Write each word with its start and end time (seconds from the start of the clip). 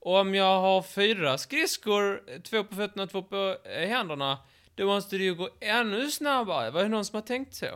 om 0.00 0.34
jag 0.34 0.60
har 0.60 0.82
fyra 0.82 1.38
skridskor, 1.38 2.40
två 2.42 2.64
på 2.64 2.74
fötterna 2.74 3.02
och 3.02 3.10
två 3.10 3.22
på 3.22 3.56
eh, 3.64 3.88
händerna, 3.88 4.38
då 4.74 4.86
måste 4.86 5.18
det 5.18 5.24
ju 5.24 5.34
gå 5.34 5.48
ännu 5.60 6.10
snabbare. 6.10 6.70
Var 6.70 6.82
det 6.82 6.88
någon 6.88 7.04
som 7.04 7.16
har 7.16 7.22
tänkt 7.22 7.54
så? 7.54 7.66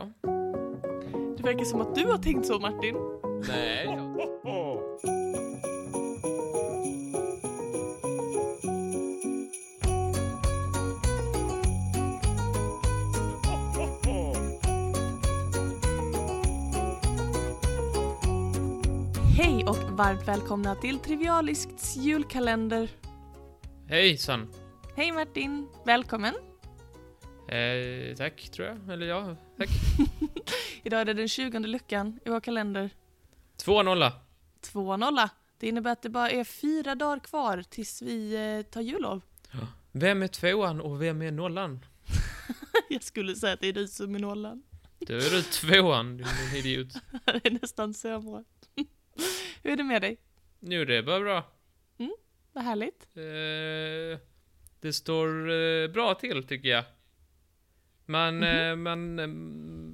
Det 1.37 1.43
verkar 1.43 1.65
som 1.65 1.81
att 1.81 1.95
du 1.95 2.05
har 2.05 2.17
tänkt 2.17 2.45
så 2.45 2.59
Martin. 2.59 2.95
Nej. 3.47 3.87
varmt 19.95 20.27
välkomna 20.27 20.75
till 20.75 20.99
Trivialisks 20.99 21.95
julkalender. 21.97 22.89
Hejsan. 23.87 24.47
Hej 24.95 25.11
Martin, 25.11 25.67
välkommen. 25.85 26.33
Eh, 27.47 28.15
tack, 28.17 28.49
tror 28.49 28.67
jag. 28.67 28.93
Eller 28.93 29.05
ja, 29.05 29.35
tack. 29.57 29.69
Idag 30.83 31.01
är 31.01 31.05
det 31.05 31.13
den 31.13 31.27
20 31.27 31.59
luckan 31.59 32.19
i 32.25 32.29
vår 32.29 32.39
kalender. 32.39 32.89
Två 33.57 33.83
nolla. 33.83 34.13
2-0. 34.73 35.29
Det 35.59 35.67
innebär 35.67 35.91
att 35.91 36.01
det 36.01 36.09
bara 36.09 36.29
är 36.29 36.43
fyra 36.43 36.95
dagar 36.95 37.19
kvar 37.19 37.63
tills 37.69 38.01
vi 38.01 38.35
eh, 38.35 38.71
tar 38.71 38.81
jullov. 38.81 39.21
Vem 39.91 40.23
är 40.23 40.27
tvåan 40.27 40.81
och 40.81 41.01
vem 41.01 41.21
är 41.21 41.31
nollan? 41.31 41.85
Jag 42.89 43.03
skulle 43.03 43.35
säga 43.35 43.53
att 43.53 43.61
det 43.61 43.67
är 43.67 43.73
du 43.73 43.87
som 43.87 44.15
är 44.15 44.19
nollan. 44.19 44.63
Då 44.99 45.13
är 45.13 45.31
du 45.31 45.41
tvåan, 45.41 46.17
din 46.17 46.55
idiot. 46.55 46.93
Det 47.25 47.47
är 47.47 47.59
nästan 47.61 47.93
sämre. 47.93 48.43
Hur 49.65 49.71
är 49.71 49.75
det 49.77 49.83
med 49.83 50.01
dig? 50.01 50.17
Jo, 50.59 50.85
det 50.85 50.95
är 50.95 51.03
bara 51.03 51.19
bra. 51.19 51.43
Vad 52.53 52.63
härligt. 52.63 53.07
Eh, 53.15 54.19
det 54.79 54.93
står 54.93 55.51
eh, 55.51 55.87
bra 55.87 56.13
till, 56.15 56.43
tycker 56.43 56.69
jag. 56.69 56.83
Man, 58.05 58.35
Mhm. 58.37 58.43
eh, 58.43 58.75
man, 58.75 59.19
eh, 59.19 59.27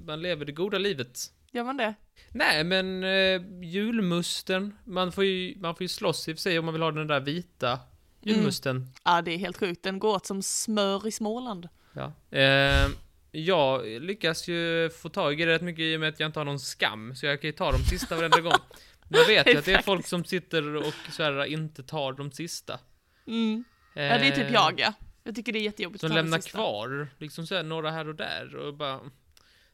man 0.05 0.21
lever 0.21 0.45
det 0.45 0.51
goda 0.51 0.77
livet. 0.77 1.19
Gör 1.51 1.63
man 1.63 1.77
det? 1.77 1.93
Nej, 2.29 2.63
men 2.63 3.03
eh, 3.03 3.41
julmusten. 3.63 4.77
Man 4.85 5.11
får, 5.11 5.23
ju, 5.25 5.55
man 5.59 5.75
får 5.75 5.81
ju 5.83 5.87
slåss 5.87 6.27
i 6.27 6.31
och 6.33 6.35
för 6.37 6.41
sig 6.41 6.59
om 6.59 6.65
man 6.65 6.73
vill 6.73 6.83
ha 6.83 6.91
den 6.91 7.07
där 7.07 7.19
vita 7.19 7.79
julmusten. 8.21 8.87
Ja, 9.03 9.21
det 9.21 9.31
är 9.31 9.37
helt 9.37 9.57
sjukt. 9.57 9.83
Den 9.83 9.99
går 9.99 10.15
åt 10.15 10.25
som 10.25 10.41
smör 10.43 11.07
i 11.07 11.11
Småland. 11.11 11.69
Ja. 11.93 12.13
Eh, 12.37 12.87
jag 13.31 13.85
lyckas 14.01 14.47
ju 14.47 14.89
få 14.89 15.09
tag 15.09 15.41
i 15.41 15.45
det 15.45 15.51
rätt 15.53 15.61
mycket 15.61 15.81
i 15.83 15.95
och 15.95 15.99
med 15.99 16.09
att 16.09 16.19
jag 16.19 16.27
inte 16.27 16.39
har 16.39 16.45
någon 16.45 16.59
skam, 16.59 17.15
så 17.15 17.25
jag 17.25 17.41
kan 17.41 17.47
ju 17.47 17.51
ta 17.51 17.71
de 17.71 17.77
sista 17.77 18.15
varenda 18.15 18.41
gång. 18.41 18.53
Man 19.11 19.27
vet 19.27 19.47
ju 19.47 19.57
att 19.57 19.65
det 19.65 19.73
är 19.73 19.81
folk 19.91 20.07
som 20.07 20.25
sitter 20.25 20.75
och 20.75 20.93
så 21.11 21.23
här, 21.23 21.45
inte 21.45 21.83
tar 21.83 22.13
de 22.13 22.31
sista. 22.31 22.79
Mm. 23.27 23.63
Ja, 23.93 24.01
det 24.01 24.27
är 24.27 24.31
typ 24.31 24.45
Eh, 24.45 24.53
jag 24.53 24.79
ja. 24.79 24.93
Jag 25.23 25.35
tycker 25.35 25.53
det 25.53 25.59
är 25.59 25.63
jättejobbigt 25.63 26.01
Som 26.01 26.07
att 26.07 26.11
ta 26.11 26.15
lämnar 26.21 26.37
sista. 26.37 26.57
kvar, 26.57 27.07
liksom 27.17 27.47
så 27.47 27.55
här, 27.55 27.63
några 27.63 27.91
här 27.91 28.07
och 28.07 28.15
där 28.15 28.55
och 28.55 28.73
bara... 28.73 28.99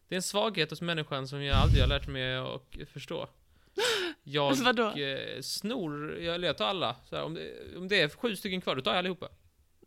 Det 0.07 0.15
är 0.15 0.17
en 0.17 0.23
svaghet 0.23 0.69
hos 0.69 0.81
människan 0.81 1.27
som 1.27 1.43
jag 1.43 1.57
aldrig 1.57 1.81
har 1.81 1.87
lärt 1.87 2.07
mig 2.07 2.35
att 2.35 2.89
förstå. 2.93 3.29
Jag 4.23 4.55
Vadå? 4.55 4.91
eh, 4.91 5.41
snor, 5.41 6.17
jag, 6.19 6.43
jag 6.43 6.57
tar 6.57 6.65
alla. 6.67 6.95
Så 7.09 7.15
här, 7.15 7.23
om, 7.23 7.33
det, 7.33 7.51
om 7.77 7.87
det 7.87 8.01
är 8.01 8.09
sju 8.09 8.35
stycken 8.35 8.61
kvar, 8.61 8.75
då 8.75 8.81
tar 8.81 8.91
jag 8.91 8.97
allihopa. 8.99 9.29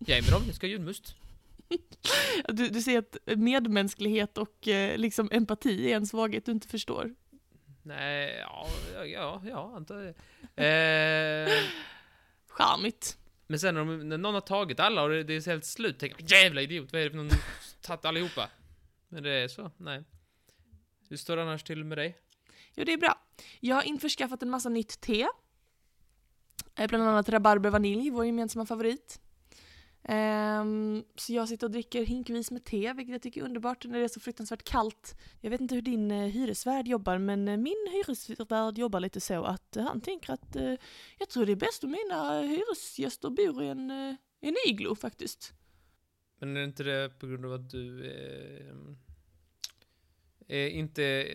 Ge 0.00 0.20
mig 0.22 0.30
dem, 0.30 0.42
jag 0.46 0.54
ska 0.54 0.66
ha 0.66 0.70
julmust. 0.70 1.14
Du, 2.48 2.68
du 2.68 2.82
ser 2.82 2.98
att 2.98 3.16
medmänsklighet 3.36 4.38
och 4.38 4.68
eh, 4.68 4.98
liksom 4.98 5.28
empati 5.32 5.92
är 5.92 5.96
en 5.96 6.06
svaghet 6.06 6.46
du 6.46 6.52
inte 6.52 6.68
förstår. 6.68 7.14
Nej, 7.83 8.39
ja, 8.39 8.67
ja, 9.05 9.42
ja, 9.45 9.73
antar 9.77 9.97
det. 9.97 10.14
Eh, 10.64 11.62
Charmigt. 12.48 13.19
men 13.47 13.61
sen 13.61 13.75
när, 13.75 13.81
de, 13.84 14.09
när 14.09 14.19
någon 14.19 14.34
har 14.34 14.41
tagit 14.41 14.81
alla 14.81 15.03
och 15.03 15.09
det, 15.09 15.23
det 15.23 15.34
är 15.34 15.47
helt 15.47 15.64
slut, 15.64 15.98
tänker 15.98 16.17
jag 16.20 16.31
jävla 16.31 16.62
idiot, 16.62 16.92
vad 16.92 17.01
är 17.01 17.05
det 17.05 17.11
för 17.11 17.17
någon 17.17 17.31
tagit 17.81 18.05
allihopa? 18.05 18.48
Men 19.08 19.23
det 19.23 19.31
är 19.31 19.48
så, 19.48 19.70
nej. 19.77 20.05
Hur 21.08 21.17
står 21.17 21.36
det 21.36 21.42
annars 21.42 21.63
till 21.63 21.85
med 21.85 21.98
dig? 21.98 22.17
Jo, 22.74 22.85
det 22.85 22.92
är 22.92 22.98
bra. 22.98 23.19
Jag 23.61 23.77
har 23.77 23.83
införskaffat 23.83 24.42
en 24.42 24.51
massa 24.51 24.69
nytt 24.69 25.01
te. 25.01 25.27
Eh, 26.77 26.86
Bland 26.89 27.05
annat 27.05 27.29
rabarber 27.29 27.70
vanilj, 27.70 28.11
vår 28.11 28.27
gemensamma 28.27 28.67
favorit. 28.67 29.20
Ehm, 30.02 31.05
så 31.16 31.33
jag 31.33 31.48
sitter 31.48 31.66
och 31.66 31.70
dricker 31.70 32.06
hinkvis 32.06 32.50
med 32.50 32.64
te, 32.64 32.92
vilket 32.92 33.12
jag 33.12 33.22
tycker 33.22 33.40
är 33.40 33.44
underbart 33.44 33.84
när 33.84 33.98
det 33.98 34.05
är 34.05 34.08
så 34.08 34.20
fruktansvärt 34.20 34.62
kallt. 34.62 35.16
Jag 35.40 35.50
vet 35.50 35.61
inte 35.61 35.74
hur 35.74 35.83
din 35.83 36.11
eh, 36.11 36.27
hyresvärd 36.27 36.88
jobbar, 36.88 37.18
men 37.18 37.48
eh, 37.48 37.56
min 37.56 37.88
hyresvärd 37.92 38.78
jobbar 38.78 39.00
lite 39.00 39.20
så 39.20 39.44
att 39.44 39.77
eh, 39.77 39.84
han 39.84 40.00
tänker 40.00 40.33
att 40.33 40.56
jag 41.18 41.28
tror 41.28 41.46
det 41.46 41.52
är 41.52 41.56
bäst 41.56 41.84
om 41.84 41.90
mina 41.90 42.40
hyresgäster 42.40 43.30
bor 43.30 43.62
i 43.62 43.68
en, 43.68 43.90
en 44.40 44.56
iglo 44.66 44.94
faktiskt. 44.94 45.52
Men 46.39 46.56
är 46.56 46.64
inte 46.64 46.83
det 46.83 47.18
på 47.18 47.27
grund 47.27 47.44
av 47.44 47.52
att 47.52 47.70
du 47.70 48.05
är 50.48 50.68
inte, 50.68 51.27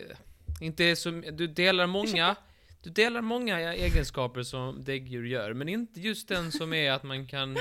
inte 0.60 0.84
är 0.84 0.94
som, 0.94 1.24
du 1.32 1.46
delar 1.46 1.86
många, 1.86 2.36
du 2.82 2.90
delar 2.90 3.22
många 3.22 3.74
egenskaper 3.74 4.42
som 4.42 4.84
däggdjur 4.84 5.24
gör, 5.24 5.52
men 5.52 5.68
inte 5.68 6.00
just 6.00 6.28
den 6.28 6.52
som 6.52 6.72
är 6.72 6.90
att 6.90 7.02
man 7.02 7.26
kan 7.26 7.56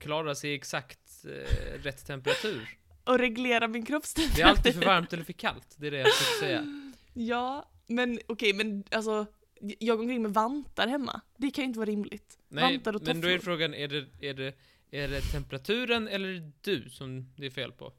klara 0.00 0.34
sig 0.34 0.50
i 0.50 0.54
exakt 0.54 1.24
eh, 1.24 1.82
rätt 1.82 2.06
temperatur. 2.06 2.78
Och 3.04 3.18
reglera 3.18 3.68
min 3.68 3.86
kroppstemperatur. 3.86 4.36
Det 4.36 4.42
är 4.42 4.50
alltid 4.50 4.74
för 4.74 4.86
varmt 4.86 5.12
eller 5.12 5.24
för 5.24 5.32
kallt, 5.32 5.74
det 5.76 5.86
är 5.86 5.90
det 5.90 5.98
jag 5.98 6.14
försöker 6.14 6.46
säga. 6.46 6.90
Ja, 7.14 7.70
men 7.86 8.20
okej, 8.26 8.52
men 8.52 8.84
alltså 8.90 9.26
jag 9.60 9.96
går 9.96 10.04
omkring 10.04 10.22
med 10.22 10.34
vantar 10.34 10.86
hemma. 10.88 11.20
Det 11.36 11.50
kan 11.50 11.62
ju 11.62 11.66
inte 11.66 11.78
vara 11.78 11.90
rimligt. 11.90 12.38
Nej, 12.48 12.72
vantar 12.74 12.96
och 12.96 13.02
men 13.02 13.20
då 13.20 13.28
är 13.28 13.36
tofflor. 13.38 13.52
frågan, 13.52 13.74
är 13.74 13.88
det, 13.88 14.06
är 14.20 14.34
det, 14.34 14.54
är 14.90 15.08
det 15.08 15.20
temperaturen 15.20 16.08
eller 16.08 16.52
du 16.60 16.90
som 16.90 17.32
det 17.36 17.46
är 17.46 17.50
fel 17.50 17.72
på? 17.72 17.92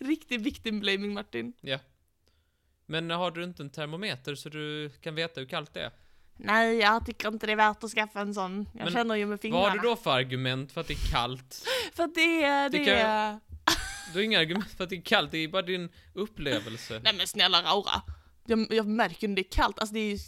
Riktig 0.00 0.40
victim 0.40 0.80
blaming 0.80 1.14
Martin. 1.14 1.52
Ja. 1.60 1.78
Men 2.86 3.10
har 3.10 3.30
du 3.30 3.44
inte 3.44 3.62
en 3.62 3.70
termometer 3.70 4.34
så 4.34 4.48
du 4.48 4.90
kan 5.00 5.14
veta 5.14 5.40
hur 5.40 5.48
kallt 5.48 5.74
det 5.74 5.80
är? 5.80 5.90
Nej, 6.36 6.76
jag 6.78 7.06
tycker 7.06 7.28
inte 7.28 7.46
det 7.46 7.52
är 7.52 7.56
värt 7.56 7.84
att 7.84 7.90
skaffa 7.90 8.20
en 8.20 8.34
sån. 8.34 8.68
Jag 8.72 8.84
Men 8.84 8.92
känner 8.92 9.14
ju 9.14 9.26
med 9.26 9.40
fingrarna. 9.40 9.62
Vad 9.62 9.70
har 9.72 9.78
du 9.78 9.88
då 9.88 9.96
för 9.96 10.10
argument 10.10 10.72
för 10.72 10.80
att 10.80 10.86
det 10.88 10.94
är 10.94 11.10
kallt? 11.10 11.64
För 11.94 12.02
att 12.04 12.14
det 12.14 12.42
är, 12.44 12.68
Det 12.70 12.78
det, 12.78 12.84
kan- 12.84 12.94
är... 12.94 13.40
Du 14.12 14.18
har 14.18 14.24
inga 14.24 14.38
argument 14.38 14.70
för 14.76 14.84
att 14.84 14.90
det 14.90 14.96
är 14.96 15.02
kallt, 15.02 15.30
det 15.30 15.38
är 15.38 15.48
bara 15.48 15.62
din 15.62 15.88
upplevelse. 16.14 17.00
Nej 17.04 17.14
men 17.14 17.26
snälla 17.26 17.62
Raura. 17.62 18.02
Jag, 18.46 18.66
jag 18.72 18.86
märker 18.86 19.28
när 19.28 19.34
det 19.36 19.42
är 19.42 19.50
kallt, 19.52 19.78
alltså 19.78 19.94
det 19.94 20.00
är 20.00 20.10
ju 20.12 20.18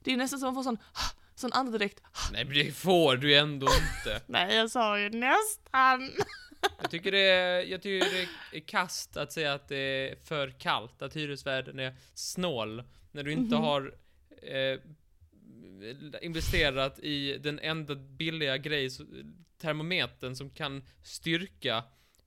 det 0.00 0.12
är 0.12 0.16
nästan 0.16 0.38
som 0.38 0.46
man 0.46 0.54
får 0.54 0.62
sån, 0.62 0.78
sån 1.34 1.52
andedräkt. 1.52 2.00
Nej 2.32 2.44
men 2.44 2.54
det 2.54 2.72
får 2.72 3.16
du 3.16 3.36
ändå 3.38 3.66
inte. 3.66 4.20
Nej, 4.26 4.56
jag 4.56 4.70
sa 4.70 4.98
ju 4.98 5.10
nästan. 5.10 6.10
Jag 6.80 6.90
tycker 6.90 7.12
det 7.12 7.18
är, 7.30 7.62
jag 7.62 7.82
tycker 7.82 8.08
det 8.50 8.56
är 8.56 8.60
kast 8.60 9.16
att 9.16 9.32
säga 9.32 9.54
att 9.54 9.68
det 9.68 9.76
är 9.76 10.16
för 10.24 10.50
kallt, 10.50 11.02
att 11.02 11.16
hyresvärden 11.16 11.78
är 11.78 11.94
snål, 12.14 12.82
när 13.12 13.22
du 13.22 13.32
inte 13.32 13.54
Mhm. 13.54 13.64
har 13.64 13.94
eh, 14.42 14.80
investerat 16.22 16.98
i 16.98 17.38
den 17.38 17.58
enda 17.58 17.94
billiga 17.94 18.56
grej, 18.56 18.88
termometern 19.60 20.36
som 20.36 20.50
kan 20.50 20.82
styrka 21.02 21.84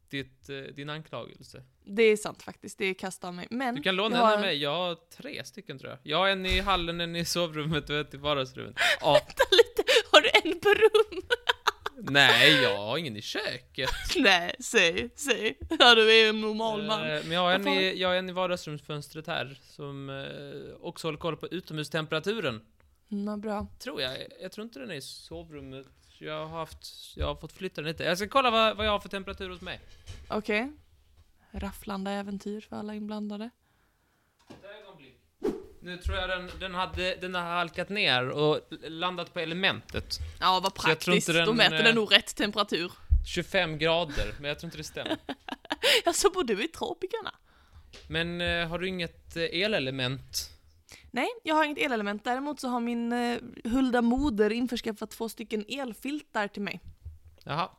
ditt, 0.09 0.49
eh, 0.49 0.55
din 0.57 0.89
anklagelse. 0.89 1.63
Det 1.85 2.03
är 2.03 2.17
sant 2.17 2.43
faktiskt, 2.43 2.77
det 2.77 2.85
är 2.85 2.93
kast 2.93 3.23
av 3.23 3.33
mig. 3.33 3.47
Men 3.49 3.75
Du 3.75 3.81
kan 3.81 3.95
låna 3.95 4.17
en 4.17 4.33
av 4.33 4.39
mig, 4.39 4.57
jag 4.57 4.75
har 4.75 4.97
tre 5.17 5.43
stycken 5.45 5.79
tror 5.79 5.91
jag. 5.91 5.99
Jag 6.03 6.17
har 6.17 6.29
en 6.29 6.45
i 6.45 6.59
hallen, 6.59 7.01
en 7.01 7.15
i 7.15 7.25
sovrummet 7.25 7.89
och 7.89 7.95
ett 7.95 8.13
i 8.13 8.17
vardagsrummet. 8.17 8.75
Ja, 9.01 9.21
lite, 9.51 9.91
har 10.11 10.21
du 10.21 10.29
en 10.43 10.59
på 10.59 10.69
rum? 10.69 11.21
nej, 12.11 12.61
jag 12.63 12.77
har 12.77 12.97
ingen 12.97 13.17
i 13.17 13.21
köket. 13.21 13.89
Nej, 14.15 14.55
säg, 14.59 15.09
säg. 15.15 15.57
Ja, 15.79 15.95
du 15.95 16.11
är 16.11 16.29
en 16.29 16.41
normal 16.41 16.85
man. 16.85 17.01
Eh, 17.01 17.21
Men 17.23 17.31
jag 17.31 17.41
har, 17.41 17.51
en 17.51 17.67
i, 17.67 18.01
jag 18.01 18.09
har 18.09 18.15
en 18.15 18.29
i 18.29 18.31
vardagsrumsfönstret 18.31 19.27
här 19.27 19.57
som 19.63 20.09
eh, 20.09 20.75
också 20.81 21.07
håller 21.07 21.17
koll 21.17 21.37
på 21.37 21.47
utomhustemperaturen. 21.47 22.61
Mm, 23.11 23.41
bra. 23.41 23.67
Tror 23.79 24.01
jag. 24.01 24.17
Jag 24.41 24.51
tror 24.51 24.65
inte 24.65 24.79
den 24.79 24.91
är 24.91 24.95
i 24.95 25.01
sovrummet. 25.01 25.87
Jag 26.17 26.47
har 26.47 26.59
haft, 26.59 26.87
jag 27.15 27.27
har 27.27 27.35
fått 27.35 27.51
flytta 27.51 27.81
den 27.81 27.91
lite. 27.91 28.03
Jag 28.03 28.17
ska 28.17 28.27
kolla 28.27 28.51
vad, 28.51 28.77
vad 28.77 28.85
jag 28.85 28.91
har 28.91 28.99
för 28.99 29.09
temperatur 29.09 29.49
hos 29.49 29.61
mig. 29.61 29.79
Okej. 30.27 30.71
Rafflande 31.51 32.11
äventyr 32.11 32.61
för 32.61 32.75
alla 32.75 32.95
inblandade. 32.95 33.49
Nu 35.85 35.97
tror 35.97 36.17
jag 36.17 36.29
den, 36.29 36.51
den, 36.59 36.75
hade, 36.75 37.15
den 37.15 37.35
har 37.35 37.41
halkat 37.41 37.89
ner 37.89 38.29
och 38.29 38.59
landat 38.81 39.33
på 39.33 39.39
elementet. 39.39 40.19
Ja, 40.39 40.59
vad 40.63 40.75
praktiskt. 40.75 41.27
den, 41.27 41.45
Då 41.45 41.53
mäter 41.53 41.77
eh, 41.77 41.83
den 41.83 41.95
nog 41.95 42.13
rätt 42.13 42.35
temperatur. 42.35 42.91
25 43.27 43.77
grader, 43.77 44.33
men 44.39 44.47
jag 44.47 44.59
tror 44.59 44.67
inte 44.67 44.77
det 44.77 44.83
stämmer. 44.83 45.17
Alltså, 46.05 46.29
bor 46.29 46.43
du 46.43 46.63
i 46.63 46.67
tropikerna? 46.67 47.33
Men 48.07 48.41
eh, 48.41 48.67
har 48.67 48.79
du 48.79 48.87
inget 48.87 49.35
eh, 49.35 49.43
elelement? 49.43 50.51
Nej, 51.15 51.27
jag 51.43 51.55
har 51.55 51.63
inget 51.63 51.77
elelement. 51.77 52.23
Däremot 52.23 52.59
så 52.59 52.67
har 52.67 52.79
min 52.79 53.13
eh, 53.13 53.39
hulda 53.63 54.01
moder 54.01 54.51
införskaffat 54.51 55.09
två 55.09 55.29
stycken 55.29 55.65
elfiltar 55.67 56.47
till 56.47 56.61
mig. 56.61 56.81
Jaha. 57.43 57.69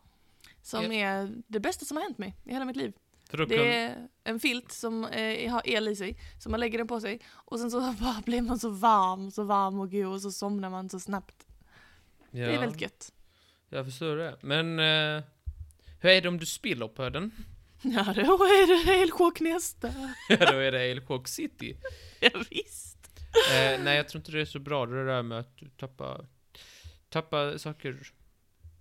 Som 0.63 0.93
är 0.93 1.43
det 1.47 1.61
bästa 1.61 1.85
som 1.85 1.97
har 1.97 2.05
hänt 2.05 2.19
mig 2.19 2.35
i 2.45 2.53
hela 2.53 2.65
mitt 2.65 2.77
liv. 2.77 2.93
För 3.31 3.39
då 3.39 3.45
Det 3.45 3.77
är 3.77 4.09
en 4.25 4.41
filt 4.41 4.73
som 4.73 5.05
eh, 5.05 5.53
har 5.53 5.63
el 5.65 5.89
i 5.89 5.97
sig, 5.97 6.19
så 6.39 6.51
man 6.51 6.61
lägger 6.61 6.79
den 6.79 6.87
på 6.87 7.01
sig 7.01 7.21
och 7.29 7.59
sen 7.59 7.71
så 7.71 7.81
bara 8.01 8.23
blir 8.25 8.43
man 8.43 8.59
så 8.59 8.71
varm, 8.71 9.31
så 9.31 9.45
varm 9.45 9.81
och 9.81 9.91
god 9.91 10.15
och 10.15 10.23
så 10.23 10.33
somnar 10.33 10.71
man 10.71 10.89
så 10.89 11.01
snabbt. 11.01 11.47
ja. 12.31 12.47
Det 12.47 12.55
är 12.55 12.61
väldigt 12.61 12.81
gött. 12.81 13.13
Jag 13.69 13.85
förstår 13.85 14.17
det. 14.17 14.37
Men, 14.41 14.79
eh, 14.79 15.25
hur 16.01 16.11
är 16.11 16.21
det 16.21 16.29
om 16.29 16.39
du 16.39 16.47
spiller 16.47 16.89
på 16.89 17.09
den? 17.09 17.31
Ja, 17.83 18.05
då 18.15 18.45
är 18.45 18.87
det 18.87 19.03
elchock 19.03 19.41
nästa. 19.41 19.89
Ja, 20.29 20.53
då 20.53 20.59
är 20.59 20.73
det 20.73 20.83
Elchock 20.83 21.29
City. 21.29 21.77
Ja, 22.21 22.31
visst. 22.51 22.96
Eh, 23.53 23.81
nej, 23.85 23.97
jag 23.97 24.09
tror 24.09 24.21
inte 24.21 24.33
det 24.33 24.41
är 24.41 24.45
så 24.45 24.59
bra 24.59 24.87
det 24.87 25.07
där 25.07 25.23
med 25.23 25.39
att 25.39 25.57
du 25.57 25.69
tappar, 25.69 26.27
tappar 27.09 27.57
saker, 27.59 28.13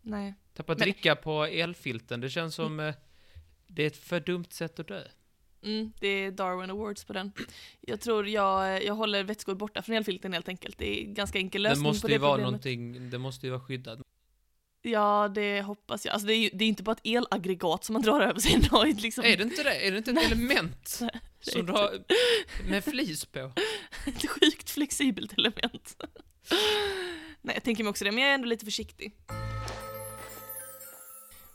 Nej. 0.02 0.34
tappar 0.54 0.76
dricka 0.76 1.16
på 1.16 1.46
elfilten. 1.46 2.22
Det 2.22 2.30
känns 2.30 2.56
som, 2.56 2.80
eh, 2.80 2.94
det 3.68 3.84
är 3.84 3.88
ett 3.88 3.98
för 3.98 4.20
dumt 4.20 4.46
sätt 4.50 4.80
att 4.80 4.88
dö. 4.88 5.04
Mm, 5.64 5.92
det 6.00 6.08
är 6.08 6.32
Darwin 6.32 6.70
Awards 6.72 7.06
på 7.06 7.14
den. 7.14 7.32
Jag 7.82 8.02
tror 8.02 8.28
jag, 8.28 8.84
jag 8.84 8.94
håller 8.96 9.24
vätskor 9.24 9.56
borta 9.56 9.82
från 9.82 9.96
elfilten 9.96 10.34
helt 10.34 10.50
enkelt. 10.50 10.78
Det 10.78 11.02
är 11.02 11.06
ganska 11.06 11.38
enkel 11.40 11.64
Det 11.64 11.70
lösning 11.70 11.84
på 11.84 11.88
måste 11.90 12.08
det 12.08 12.14
ju 12.14 12.20
vara 12.20 12.32
problemet. 12.32 12.46
någonting, 12.52 13.10
det 13.10 13.18
måste 13.18 13.46
ju 13.48 13.52
vara 13.52 13.62
skyddat. 13.62 14.00
Ja, 14.86 15.32
det 15.36 15.62
hoppas 15.62 16.06
jag. 16.06 16.14
Alltså 16.14 16.28
det 16.28 16.34
är 16.34 16.38
ju 16.38 16.50
det 16.54 16.64
är 16.66 16.68
inte 16.70 16.84
bara 16.84 16.92
ett 16.92 17.00
elaggregat 17.06 17.84
som 17.84 17.94
man 17.94 18.02
drar 18.02 18.22
över 18.22 18.54
en 18.56 18.62
dag 18.72 19.02
liksom. 19.02 19.24
Är 19.24 19.38
det 19.38 19.44
inte 19.44 19.64
det? 19.64 19.88
Är 19.88 19.92
det 19.92 19.98
inte 19.98 20.12
ett 20.12 20.16
Nej. 20.16 20.26
element? 20.26 20.98
Nej, 21.02 21.22
Som 21.42 21.66
du 21.66 21.72
har 21.72 22.04
med 22.70 22.84
flis 22.84 23.26
på? 23.26 23.52
Ett 24.08 24.30
sjukt 24.30 24.70
flexibelt 24.70 25.34
element. 25.34 26.04
Nej, 27.42 27.56
jag 27.56 27.64
tänker 27.64 27.84
mig 27.84 27.90
också 27.90 28.06
det, 28.06 28.12
men 28.12 28.22
jag 28.24 28.30
är 28.30 28.34
ändå 28.36 28.48
lite 28.48 28.66
försiktig. 28.66 29.16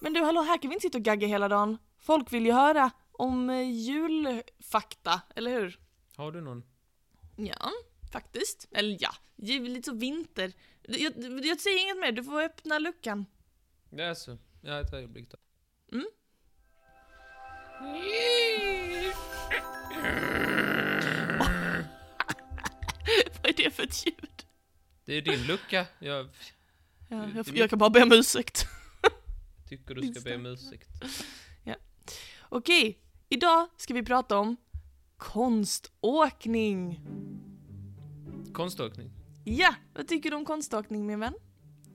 Men 0.00 0.12
du, 0.12 0.21
hallå, 0.25 0.43
här 0.43 0.59
kan 0.62 0.69
vi 0.69 0.75
inte 0.75 0.87
sitta 0.87 0.99
och 0.99 1.05
gagga 1.05 1.27
hela 1.27 1.49
dagen. 1.49 1.79
Folk 1.99 2.32
vill 2.32 2.47
ju 2.47 2.53
höra 2.53 2.91
om 3.12 3.50
eh, 3.50 3.71
julfakta, 3.71 5.21
eller 5.37 5.50
hur? 5.50 5.79
Har 6.17 6.32
du 6.32 6.41
någon? 6.41 6.62
Ja, 7.37 7.71
faktiskt. 8.12 8.69
Eller 8.73 8.97
ja, 9.00 9.11
lite 9.37 9.82
så 9.91 9.94
vinter. 9.97 10.53
Jag, 10.82 11.12
jag 11.44 11.61
säger 11.61 11.82
inget 11.82 11.99
mer, 11.99 12.12
du 12.12 12.25
får 12.25 12.43
öppna 12.43 12.79
luckan. 12.79 13.27
Ja, 13.91 14.09
alltså. 14.09 14.38
Ja, 14.61 14.81
ett 14.81 14.93
ögonblick 14.93 15.31
då. 15.31 15.37
Mm. 15.93 16.06
Vad 23.43 23.50
är 23.50 23.65
det 23.65 23.71
för 23.71 23.82
ett 23.82 24.06
ljud? 24.06 24.44
Det 25.05 25.15
är 25.15 25.23
din 25.23 25.47
lucka. 25.47 25.87
Jag 25.99 26.29
Ja, 27.09 27.29
jag, 27.35 27.56
jag 27.56 27.71
kan 27.71 27.79
bara 27.79 27.91
be 27.91 28.03
om 28.03 28.12
ursäkt. 28.12 28.65
tycker 29.69 29.94
du 29.94 30.15
ska 30.15 30.21
be 30.21 30.37
om 30.37 30.47
ursäkt. 30.47 30.88
Okej, 32.53 32.99
idag 33.29 33.69
ska 33.77 33.94
vi 33.94 34.03
prata 34.03 34.38
om 34.38 34.56
konståkning. 35.17 37.00
Konståkning. 38.53 39.11
Ja, 39.52 39.75
vad 39.94 40.08
tycker 40.08 40.31
du 40.31 40.37
om 40.37 40.44
konståkning 40.44 41.06
min 41.06 41.20
vän? 41.20 41.35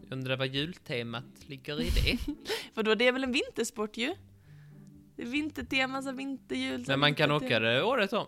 Jag 0.02 0.12
undrar 0.18 0.38
vad 0.38 0.48
jultemat 0.48 1.24
ligger 1.48 1.81
i 1.81 1.90
det. 1.90 2.18
För 2.74 2.84
då 2.84 2.96
det 2.96 3.07
är 3.07 3.12
väl 3.12 3.24
en 3.24 3.31
vintersport 3.31 3.98
ju? 3.98 4.16
Det 5.16 5.22
är 5.22 5.25
vintertema, 5.25 6.02
så 6.02 6.12
vinterjul. 6.12 6.86
så 6.86 6.92
Men 6.92 7.00
man 7.00 7.16
kan 7.16 7.31
åka 7.31 7.60
det 7.60 7.84
året 7.84 8.13
om. 8.13 8.28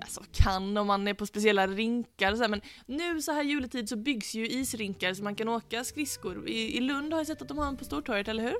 Alltså 0.00 0.24
kan 0.32 0.76
om 0.76 0.86
man 0.86 1.08
är 1.08 1.14
på 1.14 1.26
speciella 1.26 1.66
rinkar 1.66 2.32
och 2.32 2.38
så 2.38 2.44
här, 2.44 2.50
men 2.50 2.60
nu 2.86 3.22
så 3.22 3.32
här 3.32 3.42
juletid 3.42 3.88
så 3.88 3.96
byggs 3.96 4.34
ju 4.34 4.48
isrinkar 4.48 5.14
så 5.14 5.24
man 5.24 5.34
kan 5.34 5.48
åka 5.48 5.84
skridskor. 5.84 6.48
I, 6.48 6.76
I 6.76 6.80
Lund 6.80 7.12
har 7.12 7.20
jag 7.20 7.26
sett 7.26 7.42
att 7.42 7.48
de 7.48 7.58
har 7.58 7.68
en 7.68 7.76
på 7.76 7.84
Stortorget, 7.84 8.28
eller 8.28 8.42
hur? 8.42 8.56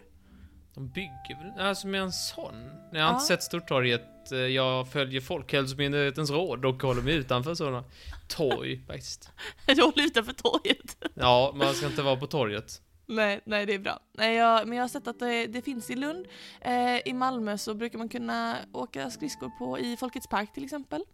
De 0.75 0.89
bygger 0.89 1.43
väl, 1.43 1.67
alltså 1.67 1.87
med 1.87 2.01
en 2.01 2.13
sån? 2.13 2.71
Jag 2.93 3.01
har 3.01 3.09
Ja. 3.09 3.13
inte 3.15 3.25
sett 3.25 3.43
Stortorget, 3.43 4.33
eh, 4.33 4.39
jag 4.39 4.89
följer 4.93 5.21
Folkhälsomyndighetens 5.21 6.31
råd 6.31 6.65
och 6.65 6.83
håller 6.83 7.03
mig 7.03 7.15
utanför 7.15 7.55
sådana 7.55 7.85
torg 8.29 8.81
faktiskt. 8.87 9.31
Du 9.67 9.83
håller 9.83 10.05
utanför 10.05 10.33
torget. 10.33 10.97
Ja, 11.15 11.53
man 11.57 11.75
ska 11.75 11.87
inte 11.87 12.03
vara 12.03 12.17
på 12.17 12.27
torget. 12.27 12.83
nej, 13.07 13.41
nej 13.45 13.67
det 13.67 13.75
är 13.75 13.79
bra. 13.79 14.01
Nej, 14.19 14.37
jag, 14.37 14.69
men 14.69 14.77
jag 14.79 14.83
har 14.85 14.89
sett 14.89 15.09
att 15.09 15.19
det, 15.19 15.47
det 15.47 15.63
finns 15.63 15.91
i 15.91 15.97
Lund. 15.97 16.27
Eh, 16.61 16.97
I 17.09 17.13
Malmö 17.13 17.59
så 17.59 17.75
brukar 17.75 17.99
man 17.99 18.09
kunna 18.09 18.57
åka 18.73 19.11
skridskor 19.11 19.51
på 19.59 19.79
i 19.79 19.97
Folkets 19.97 20.27
Park 20.29 20.53
till 20.55 20.65
exempel. 20.65 21.05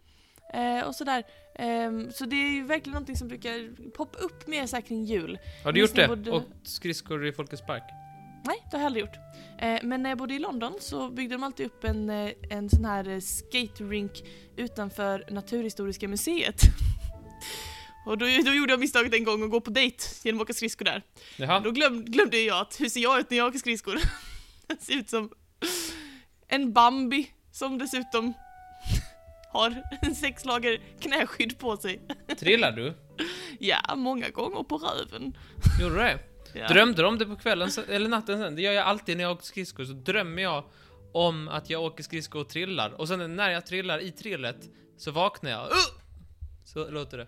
Eh, 0.55 0.87
och 0.87 0.95
sådär. 0.95 1.25
Ehm, 1.55 2.13
så 2.13 2.25
det 2.25 2.37
är 2.37 2.51
ju 2.51 2.65
verkligen 2.65 2.93
någonting 2.95 3.17
som 3.17 3.29
brukar 3.29 3.91
poppa 3.91 4.19
upp 4.19 4.47
mer 4.47 4.67
så 4.67 4.83
kring 4.83 5.05
jul. 5.05 5.39
Har 5.65 5.73
du 5.73 5.81
Minns 5.81 5.91
gjort 5.91 5.97
det? 5.97 6.09
både- 6.09 6.31
Och 6.31 6.43
skridskor 6.63 7.27
i 7.27 7.33
Folkets 7.33 7.63
Park? 7.67 7.83
Det 8.75 8.79
har 8.79 8.83
jag 8.83 8.87
aldrig 8.87 9.05
gjort. 9.05 9.17
Eh, 9.59 9.79
men 9.83 10.03
när 10.03 10.11
jag 10.11 10.19
bodde 10.19 10.35
i 10.35 10.39
London 10.39 10.75
så 10.81 11.11
byggde 11.11 11.35
de 11.35 11.43
alltid 11.43 11.67
upp 11.67 11.85
en, 11.85 12.11
eh, 12.11 12.31
en 12.51 12.71
sån 12.71 12.85
här 12.85 13.09
eh, 13.09 13.21
skate-rink 13.21 14.25
utanför 14.57 15.25
Naturhistoriska 15.31 16.09
museet. 16.09 16.61
Och 18.07 18.19
då, 18.19 18.27
då 18.45 18.55
gjorde 18.55 18.73
jag 18.73 18.81
misstaget 18.81 19.15
en 19.15 19.25
gång 19.25 19.43
att 19.43 19.51
gå 19.51 19.61
på 19.61 19.71
dejt 19.71 20.05
genom 20.25 20.41
att 20.41 20.45
åka 20.45 20.53
skridskor 20.53 20.85
där. 20.85 21.03
Jaha. 21.37 21.61
Då 21.61 21.71
glöm, 21.71 22.05
glömde 22.05 22.39
jag 22.39 22.61
att 22.61 22.81
hur 22.81 22.89
ser 22.89 23.01
jag 23.01 23.21
ut 23.21 23.31
när 23.31 23.39
jag 23.39 23.49
åker 23.49 23.59
skridskor? 23.59 23.99
Jag 24.69 24.83
ser 24.83 24.95
ut 24.95 25.11
som 25.11 25.31
en 26.49 26.73
Bambi 26.73 27.31
som 27.53 27.79
dessutom 27.79 28.33
har 29.53 29.83
sex 30.15 30.45
lager 30.45 30.81
knäskydd 31.01 31.59
på 31.59 31.77
sig. 31.77 32.01
Trillar 32.39 32.73
du? 32.73 32.95
Ja, 33.59 33.95
många 33.97 34.29
gånger 34.29 34.63
på 34.63 34.77
röven. 34.77 35.37
Gjorde 35.81 35.95
du 35.95 36.01
det? 36.01 36.34
Ja. 36.55 36.69
Drömde 36.69 37.03
du 37.03 37.07
om 37.09 37.19
det 37.19 37.27
på 37.27 37.37
kvällen, 37.37 37.71
sen- 37.71 37.85
eller 37.89 38.09
natten 38.09 38.39
sen? 38.39 38.57
Det 38.57 38.63
gör 38.63 38.73
jag 38.73 38.87
alltid 38.87 39.17
när 39.17 39.25
jag 39.25 39.33
åker 39.33 39.45
skridskor, 39.45 39.85
så 39.85 39.93
drömmer 39.93 40.43
jag 40.43 40.65
om 41.13 41.49
att 41.49 41.71
jag 41.71 41.83
åker 41.83 42.03
skridskor 42.03 42.41
och 42.41 42.49
trillar. 42.49 42.91
Och 43.01 43.09
sen 43.09 43.37
när 43.37 43.51
jag 43.51 43.67
trillar 43.67 43.99
i 43.99 44.11
trillet, 44.11 44.57
så 44.97 45.11
vaknar 45.11 45.51
jag. 45.51 45.67
Uh! 45.67 45.73
Så 46.65 46.91
låter 46.91 47.19
det. 47.19 47.27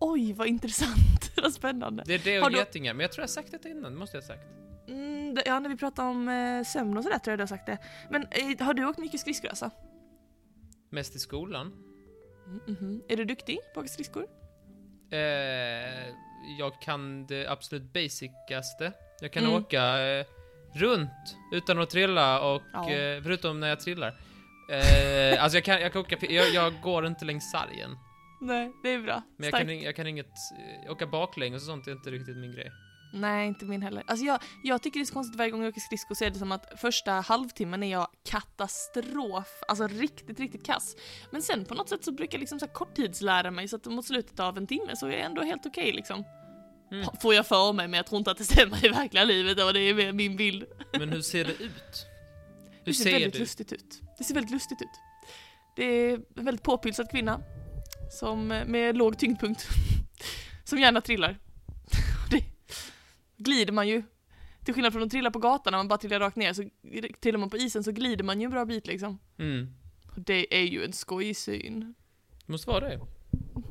Oj, 0.00 0.32
vad 0.32 0.46
intressant. 0.46 1.32
vad 1.42 1.52
spännande. 1.52 2.02
Det 2.06 2.14
är 2.14 2.18
det 2.24 2.36
Har 2.36 2.44
och 2.44 2.50
du- 2.52 2.58
getingar, 2.58 2.94
men 2.94 3.00
jag 3.00 3.12
tror 3.12 3.22
jag 3.22 3.28
har 3.28 3.32
sagt 3.32 3.62
det 3.62 3.68
innan, 3.68 3.92
det 3.92 3.98
måste 3.98 4.16
jag 4.16 4.22
ha 4.22 4.28
sagt. 4.28 4.42
Mm, 4.88 5.34
det- 5.34 5.42
ja, 5.46 5.60
när 5.60 5.68
vi 5.68 5.76
pratar 5.76 6.04
om 6.04 6.28
eh, 6.28 6.64
sömn 6.64 6.96
och 6.96 7.04
sådär 7.04 7.18
tror 7.18 7.32
jag 7.32 7.38
du 7.38 7.42
har 7.42 7.46
sagt 7.46 7.66
det. 7.66 7.78
Men 8.10 8.22
eh, 8.30 8.66
har 8.66 8.74
du 8.74 8.86
åkt 8.86 8.98
mycket 8.98 9.20
skridskor 9.20 9.48
alltså? 9.48 9.70
Mest 10.90 11.16
i 11.16 11.18
skolan. 11.18 11.72
Mm, 12.46 12.60
mhm. 12.66 13.02
Är 13.08 13.16
du 13.16 13.24
duktig 13.24 13.58
på 13.74 13.80
att 13.80 13.84
åka 13.84 13.88
skridskor? 13.92 14.26
Eh, 15.10 16.14
jag 16.58 16.80
kan 16.82 17.26
det 17.26 17.46
absolut 17.48 17.92
basicaste. 17.92 18.92
Jag 19.20 19.32
kan 19.32 19.44
Mm. 19.44 19.56
åka 19.56 19.98
eh, 20.06 20.26
runt 20.74 21.36
utan 21.52 21.78
att 21.78 21.90
trilla 21.90 22.40
och, 22.40 22.62
Ja. 22.72 22.90
eh, 22.90 23.22
förutom 23.22 23.60
när 23.60 23.68
jag 23.68 23.80
trillar. 23.80 24.08
Eh, 24.72 25.42
alltså 25.42 25.56
jag 25.56 25.64
kan, 25.64 25.80
jag 25.80 25.92
kan 25.92 26.00
åka, 26.02 26.16
jag, 26.20 26.54
jag 26.54 26.80
går 26.82 27.06
inte 27.06 27.24
längs 27.24 27.50
sargen. 27.50 27.96
Nej, 28.40 28.72
det 28.82 28.88
är 28.94 28.98
bra. 28.98 29.22
Men 29.38 29.50
jag 29.50 29.60
kan, 29.60 29.80
jag 29.80 29.96
kan 29.96 30.06
inget, 30.06 30.26
eh, 30.86 30.92
åka 30.92 31.06
baklänges 31.06 31.62
och 31.62 31.66
sånt 31.66 31.86
är 31.86 31.92
inte 31.92 32.10
riktigt 32.10 32.36
min 32.36 32.52
grej. 32.52 32.70
Nej, 33.16 33.48
inte 33.48 33.64
min 33.64 33.82
heller. 33.82 34.02
Alltså 34.06 34.26
jag, 34.26 34.42
jag 34.62 34.82
tycker 34.82 35.00
det 35.00 35.02
är 35.02 35.06
så 35.06 35.14
konstigt 35.14 35.38
varje 35.38 35.50
gång 35.50 35.62
jag 35.62 35.68
åker 35.68 35.80
skridskor 35.80 36.14
så 36.14 36.24
är 36.24 36.30
det 36.30 36.38
som 36.38 36.52
att 36.52 36.80
första 36.80 37.12
halvtimmen 37.12 37.82
är 37.82 37.92
jag 37.92 38.08
katastrof. 38.30 39.48
Alltså 39.68 39.86
riktigt, 39.86 40.40
riktigt 40.40 40.66
kass. 40.66 40.96
Men 41.30 41.42
sen 41.42 41.64
på 41.64 41.74
något 41.74 41.88
sätt 41.88 42.04
så 42.04 42.12
brukar 42.12 42.34
jag 42.38 42.40
liksom 42.40 42.60
så 42.60 42.66
korttidslära 42.68 43.50
mig 43.50 43.68
så 43.68 43.76
att 43.76 43.86
mot 43.86 44.06
slutet 44.06 44.40
av 44.40 44.58
en 44.58 44.66
timme 44.66 44.96
så 44.96 45.06
är 45.06 45.10
jag 45.10 45.20
ändå 45.20 45.42
helt 45.42 45.66
okej 45.66 45.92
liksom. 45.92 46.24
Mm. 46.92 47.06
Får 47.22 47.34
jag 47.34 47.46
för 47.46 47.72
mig, 47.72 47.88
men 47.88 47.96
jag 47.96 48.06
tror 48.06 48.18
inte 48.18 48.30
att 48.30 48.38
det 48.38 48.44
stämmer 48.44 48.84
i 48.86 48.88
verkliga 48.88 49.24
livet 49.24 49.62
och 49.64 49.72
det 49.72 49.80
är 49.80 49.94
mer 49.94 50.12
min 50.12 50.36
bild. 50.36 50.64
Men 50.98 51.08
hur 51.08 51.20
ser 51.22 51.44
det 51.44 51.52
ut? 51.52 51.62
Hur 52.84 52.92
Det 52.92 52.94
ser, 52.94 53.04
ser 53.04 53.12
väldigt 53.12 53.32
du? 53.32 53.38
lustigt 53.38 53.72
ut. 53.72 54.00
Det 54.18 54.24
ser 54.24 54.34
väldigt 54.34 54.52
lustigt 54.52 54.82
ut. 54.82 54.88
Det 55.76 55.84
är 55.84 56.14
en 56.36 56.44
väldigt 56.44 56.62
påpylsad 56.64 57.10
kvinna. 57.10 57.40
Som, 58.10 58.48
med 58.48 58.96
låg 58.96 59.18
tyngdpunkt. 59.18 59.66
Som 60.64 60.78
gärna 60.78 61.00
trillar. 61.00 61.38
Glider 63.36 63.72
man 63.72 63.88
ju. 63.88 64.02
Till 64.64 64.74
skillnad 64.74 64.92
från 64.92 65.02
att 65.02 65.10
trilla 65.10 65.30
på 65.30 65.38
gatan 65.38 65.70
när 65.70 65.78
man 65.78 65.88
bara 65.88 65.98
trillar 65.98 66.20
rakt 66.20 66.36
ner 66.36 66.52
så 66.52 66.62
trillar 67.20 67.38
man 67.38 67.50
på 67.50 67.56
isen 67.56 67.84
så 67.84 67.92
glider 67.92 68.24
man 68.24 68.40
ju 68.40 68.44
en 68.44 68.50
bra 68.50 68.64
bit 68.64 68.86
liksom. 68.86 69.18
Mm. 69.38 69.68
Det 70.16 70.56
är 70.56 70.64
ju 70.64 70.84
en 70.84 70.92
skojsyn. 70.92 71.94
Det 72.46 72.52
måste 72.52 72.70
vara 72.70 72.88
det. 72.88 73.00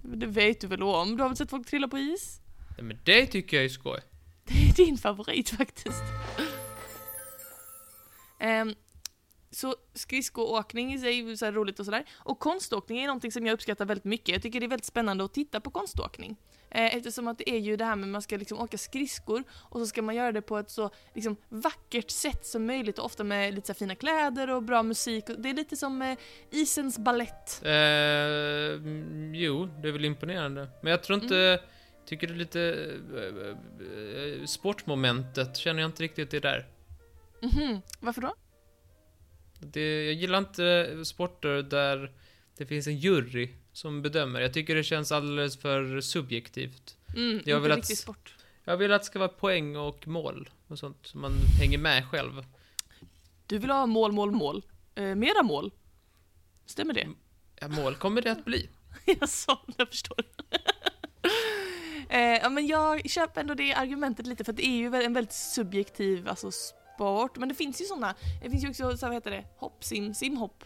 Det 0.04 0.26
vet 0.26 0.62
du 0.62 0.68
väl 0.68 0.84
om? 0.84 1.18
Du 1.18 1.22
har 1.22 1.30
väl 1.30 1.38
sett 1.38 1.50
folk 1.50 1.68
trilla 1.68 1.88
på 1.88 1.98
is? 1.98 2.40
Ja, 2.78 2.84
men 2.84 3.00
det 3.04 3.26
tycker 3.26 3.58
jag 3.58 3.66
är 3.66 3.70
skoj. 3.70 4.00
Det 4.48 4.54
är 4.54 4.86
din 4.86 4.98
favorit 4.98 5.50
faktiskt. 5.50 6.04
Ehm, 8.40 8.76
så 9.52 9.76
skridskoåkning 9.94 10.94
i 10.94 11.00
sig 11.00 11.32
är 11.32 11.36
så 11.36 11.52
roligt 11.52 11.80
och 11.80 11.86
sådär. 11.86 12.06
Och 12.14 12.40
konståkning 12.40 13.00
är 13.00 13.08
någonting 13.08 13.32
som 13.32 13.46
jag 13.46 13.54
uppskattar 13.54 13.86
väldigt 13.86 14.06
mycket. 14.06 14.30
Jag 14.30 14.42
tycker 14.42 14.60
det 14.60 14.66
är 14.66 14.70
väldigt 14.70 14.86
spännande 14.86 15.24
att 15.24 15.34
titta 15.34 15.60
på 15.60 15.72
konståkning. 15.72 16.36
Eh, 16.76 16.96
eftersom 16.96 17.28
att 17.28 17.38
det 17.38 17.50
är 17.50 17.60
ju 17.60 17.76
det 17.76 17.86
här 17.86 17.96
med 17.96 18.04
att 18.08 18.12
man 18.12 18.22
ska 18.22 18.38
liksom 18.38 18.60
åka 18.60 18.78
skridskor 18.78 19.44
och 19.52 19.80
så 19.80 19.88
ska 19.88 20.02
man 20.02 20.16
göra 20.16 20.32
det 20.32 20.42
på 20.42 20.58
ett 20.58 20.70
så 20.70 20.90
liksom 21.14 21.36
vackert 21.50 22.10
sätt 22.10 22.46
som 22.46 22.66
möjligt 22.66 23.00
och 23.00 23.06
ofta 23.06 23.24
med 23.24 23.54
lite 23.54 23.74
fina 23.74 23.96
kläder 23.96 24.50
och 24.50 24.64
bra 24.64 24.84
musik. 24.84 25.30
Och 25.30 25.40
Det 25.40 25.50
är 25.50 25.54
lite 25.54 25.78
som 25.78 26.02
eh, 26.02 26.18
isens 26.52 26.98
ballett. 26.98 27.62
Eh, 27.64 27.72
mm, 27.72 29.36
jo, 29.36 29.66
det 29.66 29.88
är 29.88 29.92
väl 29.92 30.06
imponerande. 30.06 30.70
Men 30.82 30.92
jag 30.92 31.04
tror 31.04 31.24
inte... 31.24 31.38
Mm. 31.38 31.60
Tycker 32.06 32.28
är 32.28 32.36
lite... 32.36 32.62
eh, 34.40 34.46
sportmomentet 34.46 35.58
känner 35.58 35.82
jag 35.82 35.88
inte 35.88 36.04
riktigt 36.04 36.32
det 36.32 36.40
där. 36.40 36.68
Mhm, 37.42 37.82
varför 38.00 38.22
då? 38.22 38.36
Det, 39.60 40.06
jag 40.06 40.14
gillar 40.14 40.38
inte 40.38 41.06
sporter 41.06 41.62
där 41.62 42.12
det 42.58 42.66
finns 42.66 42.88
en 42.88 42.98
jury 42.98 43.50
som 43.76 44.02
bedömer. 44.02 44.42
Jag 44.42 44.54
tycker 44.54 44.76
det 44.76 44.84
känns 44.84 45.12
alldeles 45.12 45.58
för 45.58 46.02
subjektivt. 46.02 46.98
Mm, 47.16 47.42
Jag 47.46 47.58
inte 47.58 47.60
vill 47.60 47.72
att- 47.72 47.98
sport. 47.98 48.36
Jag 48.64 48.78
vill 48.78 48.94
att 48.94 49.02
det 49.02 49.06
ska 49.06 49.20
vara 49.20 49.30
poäng 49.30 49.76
och 49.78 50.08
mål 50.08 50.50
och 50.68 50.80
sånt, 50.80 50.98
så 51.02 51.18
man 51.18 51.32
hänger 51.60 51.78
med 51.78 52.06
själv. 52.10 52.46
Du 53.48 53.58
vill 53.58 53.70
ha 53.70 53.86
mål, 53.86 54.12
mål, 54.12 54.32
mål. 54.32 54.66
Eh, 54.96 55.16
mera 55.16 55.44
mål. 55.44 55.72
Stämmer 56.66 56.94
det? 56.94 57.08
Ja, 57.60 57.68
mål 57.68 57.96
kommer 57.96 58.22
det 58.22 58.32
att 58.32 58.46
bli. 58.46 58.70
Jaså, 59.06 59.60
jag 59.78 59.90
förstår. 59.90 60.18
eh, 62.10 62.20
ja, 62.20 62.50
men 62.50 62.68
jag 62.68 63.10
köper 63.10 63.42
ändå 63.42 63.54
det 63.54 63.74
argumentet 63.74 64.28
lite 64.28 64.44
för 64.44 64.52
att 64.52 64.58
det 64.58 64.66
är 64.68 64.78
ju 64.78 64.86
en 64.86 65.14
väldigt 65.14 65.34
subjektiv 65.34 66.28
alltså, 66.30 66.52
sport. 66.52 67.38
Men 67.38 67.50
det 67.50 67.56
finns 67.56 67.82
ju 67.82 67.86
sådana, 67.86 68.16
det 68.44 68.50
finns 68.50 68.64
ju 68.64 68.70
också, 68.70 68.98
så 68.98 69.06
här, 69.06 69.12
vad 69.12 69.14
heter 69.14 69.32
det, 69.32 69.46
hoppsim, 69.58 70.14
simhopp. 70.14 70.64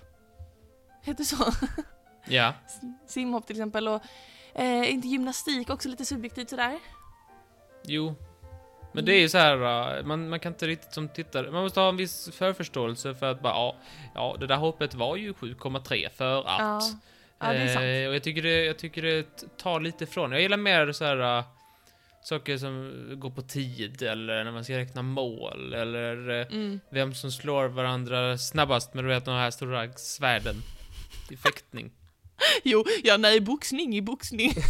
Heter 1.03 1.17
det 1.23 1.25
så? 1.27 1.51
Ja. 2.29 2.53
simhopp 3.07 3.47
till 3.47 3.55
exempel 3.55 3.87
och 3.87 4.01
eh, 4.55 4.91
inte 4.93 5.07
gymnastik 5.07 5.69
också 5.69 5.89
lite 5.89 6.05
subjektivt 6.05 6.49
sådär? 6.49 6.79
Jo. 7.83 8.15
Men 8.91 9.05
det 9.05 9.13
är 9.13 9.19
ju 9.19 9.29
så 9.29 9.37
här, 9.37 9.55
uh, 9.97 10.05
man, 10.05 10.29
man 10.29 10.39
kan 10.39 10.53
inte 10.53 10.67
riktigt 10.67 10.93
som 10.93 11.09
tittare, 11.09 11.51
man 11.51 11.63
måste 11.63 11.79
ha 11.79 11.89
en 11.89 11.97
viss 11.97 12.29
förförståelse 12.33 13.15
för 13.15 13.31
att 13.31 13.41
bara, 13.41 13.53
ja, 13.53 13.75
ja 14.15 14.37
det 14.39 14.47
där 14.47 14.55
hoppet 14.55 14.93
var 14.93 15.15
ju 15.15 15.33
7,3 15.33 16.09
för 16.09 16.39
att. 16.39 16.45
Ja. 16.45 16.81
Ja, 17.39 17.53
det 17.53 17.57
är 17.57 17.67
sant. 17.67 17.83
Eh, 17.83 18.09
och 18.09 18.15
jag 18.15 18.23
tycker 18.23 18.41
det, 18.41 18.65
jag 18.65 18.77
tycker 18.77 19.01
det 19.01 19.57
tar 19.57 19.79
lite 19.79 20.03
ifrån. 20.03 20.31
Jag 20.31 20.41
gillar 20.41 20.57
mer 20.57 20.91
så 20.91 21.05
här 21.05 21.37
uh, 21.37 21.43
saker 22.23 22.57
som 22.57 23.05
går 23.15 23.29
på 23.29 23.41
tid 23.41 24.01
eller 24.01 24.43
när 24.43 24.51
man 24.51 24.63
ska 24.63 24.77
räkna 24.77 25.01
mål 25.01 25.73
eller 25.73 26.29
Mm. 26.51 26.79
vem 26.89 27.13
som 27.13 27.31
slår 27.31 27.67
varandra 27.67 28.37
snabbast 28.37 28.93
med 28.93 29.03
du 29.03 29.07
vet 29.07 29.25
de 29.25 29.33
här 29.33 29.51
stora 29.51 29.93
svärden 29.93 30.55
i 31.29 31.37
fäktning. 31.37 31.91
Jo, 32.63 32.83
ja 33.03 33.17
nej, 33.17 33.41
boxning 33.41 33.95
i 33.95 34.01
boxning. 34.01 34.53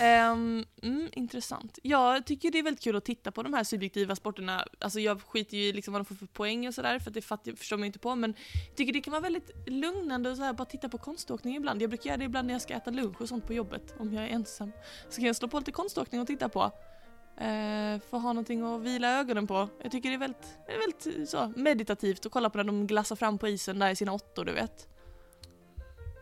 Ehm, 0.00 0.64
mm, 0.82 1.08
intressant. 1.12 1.78
Jag 1.82 2.26
tycker 2.26 2.50
det 2.50 2.58
är 2.58 2.62
väldigt 2.62 2.84
kul 2.84 2.96
att 2.96 3.04
titta 3.04 3.30
på 3.30 3.42
de 3.42 3.54
här 3.54 3.64
subjektiva 3.64 4.16
sporterna. 4.16 4.64
Alltså 4.78 5.00
jag 5.00 5.22
skiter 5.22 5.56
ju 5.56 5.62
i 5.62 5.72
liksom 5.72 5.92
vad 5.92 6.00
de 6.00 6.04
får 6.04 6.14
för 6.14 6.26
poäng 6.26 6.68
och 6.68 6.74
sådär, 6.74 6.98
för 6.98 7.10
att 7.10 7.14
det 7.14 7.22
fattar, 7.22 7.52
förstår 7.52 7.76
man 7.76 7.86
inte 7.86 7.98
på. 7.98 8.14
Men 8.14 8.34
jag 8.68 8.76
tycker 8.76 8.92
det 8.92 9.00
kan 9.00 9.10
vara 9.10 9.22
väldigt 9.22 9.50
lugnande 9.66 10.30
att 10.30 10.36
så 10.36 10.42
här, 10.42 10.52
bara 10.52 10.64
titta 10.64 10.88
på 10.88 10.98
konståkning 10.98 11.56
ibland. 11.56 11.82
Jag 11.82 11.90
brukar 11.90 12.10
göra 12.10 12.18
det 12.18 12.24
ibland 12.24 12.46
när 12.46 12.54
jag 12.54 12.62
ska 12.62 12.74
äta 12.74 12.90
lunch 12.90 13.20
och 13.20 13.28
sånt 13.28 13.46
på 13.46 13.52
jobbet, 13.52 13.94
om 13.98 14.14
jag 14.14 14.24
är 14.24 14.28
ensam. 14.28 14.72
Så 15.08 15.16
kan 15.16 15.26
jag 15.26 15.36
slå 15.36 15.48
på 15.48 15.58
lite 15.58 15.72
konståkning 15.72 16.20
och 16.20 16.26
titta 16.26 16.48
på. 16.48 16.64
Uh, 17.40 18.00
för 18.00 18.16
att 18.16 18.22
ha 18.22 18.32
någonting 18.32 18.62
att 18.62 18.80
vila 18.80 19.18
ögonen 19.18 19.46
på. 19.46 19.68
Jag 19.82 19.92
tycker 19.92 20.08
det 20.08 20.14
är 20.14 20.18
väldigt, 20.18 20.58
väldigt 20.66 21.30
så, 21.30 21.52
meditativt 21.56 22.26
att 22.26 22.32
kolla 22.32 22.50
på 22.50 22.58
när 22.58 22.64
de 22.64 22.86
glassar 22.86 23.16
fram 23.16 23.38
på 23.38 23.48
isen 23.48 23.78
där 23.78 23.90
i 23.90 23.96
sina 23.96 24.12
åttor, 24.12 24.44
du 24.44 24.52
vet. 24.52 24.95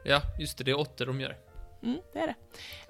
Ja, 0.04 0.22
just 0.38 0.58
det, 0.58 0.64
det 0.64 0.70
är 0.70 0.78
åtta 0.78 1.04
de 1.04 1.20
gör. 1.20 1.36
Mm, 1.82 1.98
det 2.12 2.18
är 2.18 2.26
det. 2.26 2.34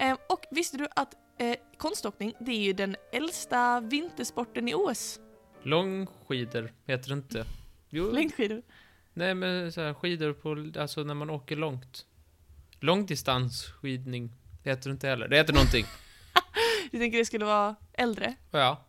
Eh, 0.04 0.16
och 0.28 0.44
visste 0.50 0.76
du 0.76 0.88
att 0.96 1.14
eh, 1.38 1.56
konståkning, 1.76 2.34
det 2.40 2.52
är 2.52 2.60
ju 2.60 2.72
den 2.72 2.96
äldsta 3.12 3.80
vintersporten 3.80 4.68
i 4.68 4.74
OS? 4.74 5.20
Långskidor 5.62 6.72
heter 6.86 7.08
det 7.08 7.14
inte. 7.14 7.44
Jo, 7.90 8.10
Längdskidor. 8.10 8.62
nej 9.12 9.34
men 9.34 9.72
så 9.72 9.80
här, 9.80 9.94
skidor 9.94 10.32
på, 10.32 10.80
alltså 10.80 11.02
när 11.04 11.14
man 11.14 11.30
åker 11.30 11.56
långt. 11.56 12.06
Långdistansskidning 12.80 14.32
heter 14.64 14.88
det 14.88 14.92
inte 14.92 15.08
heller. 15.08 15.28
Det 15.28 15.36
heter 15.36 15.52
någonting. 15.52 15.84
Du 16.90 16.98
tänker 16.98 17.18
det 17.18 17.24
skulle 17.24 17.44
vara 17.44 17.76
äldre? 17.92 18.34
ja. 18.50 18.84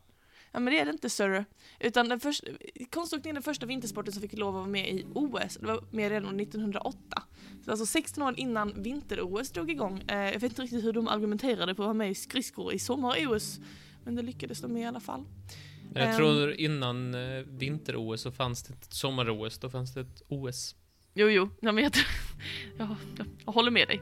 Ja 0.52 0.60
men 0.60 0.74
det 0.74 0.80
är 0.80 0.86
det 0.86 0.92
inte 0.92 1.10
större. 1.10 1.46
Utan 1.80 2.10
den 2.10 2.20
första, 2.20 2.48
konståkning 2.90 3.30
är 3.30 3.34
den 3.34 3.44
första 3.44 3.66
vintersporten 3.66 4.14
som 4.14 4.22
fick 4.22 4.34
lov 4.34 4.48
att 4.50 4.54
vara 4.54 4.68
med 4.68 4.90
i 4.90 5.06
OS. 5.14 5.58
Det 5.62 5.66
var 5.68 5.84
med 5.92 6.10
redan 6.12 6.40
1908. 6.40 7.24
Så 7.66 7.72
alltså 7.72 7.86
16 7.86 8.24
år 8.24 8.34
innan 8.40 8.74
vinter-OS 8.84 9.52
drog 9.52 9.72
igång. 9.72 10.04
Eh, 10.08 10.18
jag 10.18 10.32
vet 10.40 10.44
inte 10.44 10.62
riktigt 10.62 10.84
hur 10.84 10.94
de 10.94 11.08
argumenterade 11.08 11.76
på 11.76 11.82
att 11.84 11.86
vara 11.88 11.94
med 11.94 12.12
i 12.12 12.16
skridskor 12.16 12.74
i 12.74 12.80
sommar-OS. 12.80 13.60
Men 14.04 14.16
det 14.16 14.22
lyckades 14.22 14.62
de 14.62 14.74
med 14.74 14.82
i 14.82 14.86
alla 14.86 15.00
fall. 15.00 15.24
Jag 15.94 16.10
Ehm. 16.10 16.16
tror 16.18 16.52
innan 16.52 17.16
eh, 17.16 17.44
vinter-OS 17.48 18.22
så 18.22 18.32
fanns 18.32 18.64
det 18.64 18.74
ett 18.74 18.94
sommar-OS, 18.94 19.58
då 19.60 19.70
fanns 19.70 19.94
det 19.94 20.02
ett 20.02 20.22
OS. 20.28 20.76
Jo, 21.14 21.28
jo, 21.28 21.50
ja, 21.60 21.72
men 21.72 21.84
jag, 21.84 21.94
jag, 22.78 22.96
jag, 23.46 23.54
håller 23.54 23.72
med 23.72 23.88
dig. 23.88 24.02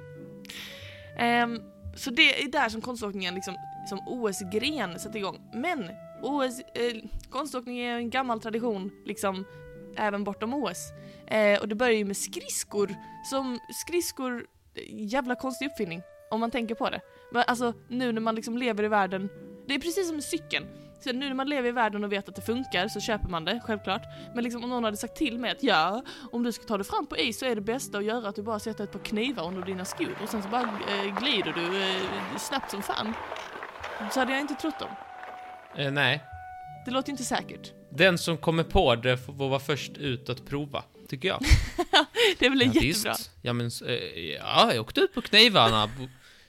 Ehm, 1.17 1.59
så 1.95 2.09
det 2.11 2.43
är 2.43 2.51
där 2.51 2.69
som 2.69 2.81
konståkningen 2.81 3.35
liksom, 3.35 3.55
som 3.89 3.99
OS-gren 4.07 4.99
sätter 4.99 5.19
igång. 5.19 5.39
Men 5.53 5.89
OS, 6.21 6.59
eh, 6.59 7.09
konståkning 7.29 7.79
är 7.79 7.95
en 7.97 8.09
gammal 8.09 8.41
tradition, 8.41 8.91
liksom, 9.05 9.45
även 9.97 10.23
bortom 10.23 10.53
OS. 10.53 10.91
Eh, 11.27 11.61
och 11.61 11.67
det 11.67 11.75
börjar 11.75 11.93
ju 11.93 12.05
med 12.05 12.17
skridskor, 12.17 12.95
som 13.29 13.59
skridskor, 13.85 14.45
jävla 14.89 15.35
konstig 15.35 15.65
uppfinning, 15.65 16.01
om 16.31 16.39
man 16.39 16.51
tänker 16.51 16.75
på 16.75 16.89
det. 16.89 17.01
Men 17.31 17.43
alltså, 17.47 17.73
nu 17.87 18.11
när 18.11 18.21
man 18.21 18.35
liksom 18.35 18.57
lever 18.57 18.83
i 18.83 18.87
världen, 18.87 19.29
det 19.67 19.73
är 19.73 19.79
precis 19.79 20.07
som 20.07 20.15
med 20.15 20.23
cykeln. 20.23 20.67
Så 21.03 21.13
nu 21.13 21.27
när 21.27 21.33
man 21.33 21.49
lever 21.49 21.69
i 21.69 21.71
världen 21.71 22.03
och 22.03 22.11
vet 22.11 22.29
att 22.29 22.35
det 22.35 22.41
funkar 22.41 22.87
så 22.87 22.99
köper 22.99 23.29
man 23.29 23.45
det, 23.45 23.61
självklart. 23.63 24.01
Men 24.35 24.43
liksom 24.43 24.63
om 24.63 24.69
någon 24.69 24.83
hade 24.83 24.97
sagt 24.97 25.15
till 25.15 25.39
mig 25.39 25.51
att 25.51 25.63
ja, 25.63 26.03
om 26.31 26.43
du 26.43 26.51
ska 26.51 26.63
ta 26.63 26.77
dig 26.77 26.85
fram 26.85 27.05
på 27.05 27.17
is 27.17 27.39
så 27.39 27.45
är 27.45 27.55
det 27.55 27.61
bästa 27.61 27.97
att 27.97 28.03
göra 28.03 28.27
att 28.29 28.35
du 28.35 28.43
bara 28.43 28.59
sätter 28.59 28.83
ett 28.83 28.91
par 28.91 28.99
knivar 28.99 29.47
under 29.47 29.65
dina 29.65 29.85
skor 29.85 30.17
och 30.23 30.29
sen 30.29 30.43
så 30.43 30.49
bara 30.49 30.61
eh, 30.61 31.19
glider 31.19 31.53
du 31.53 31.81
eh, 31.81 32.37
snabbt 32.37 32.71
som 32.71 32.81
fan. 32.81 33.13
Så 34.11 34.19
hade 34.19 34.31
jag 34.31 34.41
inte 34.41 34.53
trott 34.53 34.79
dem. 34.79 34.89
Eh, 35.75 35.91
nej. 35.91 36.23
Det 36.85 36.91
låter 36.91 37.11
inte 37.11 37.23
säkert. 37.23 37.82
Den 37.97 38.17
som 38.17 38.37
kommer 38.37 38.63
på 38.63 38.95
det 38.95 39.17
får 39.17 39.33
vara 39.33 39.59
först 39.59 39.97
ut 39.97 40.29
att 40.29 40.45
prova, 40.45 40.83
tycker 41.07 41.27
jag. 41.27 41.43
Det 42.39 42.49
väl 42.49 42.59
Ja, 42.61 42.65
jättebra. 42.65 42.81
visst. 42.81 43.31
Ja, 43.41 43.53
men 43.53 43.71
eh, 43.85 43.93
ja, 44.19 44.73
jag 44.73 44.81
åkte 44.81 45.01
ut 45.01 45.13
på 45.13 45.21
knivarna. 45.21 45.89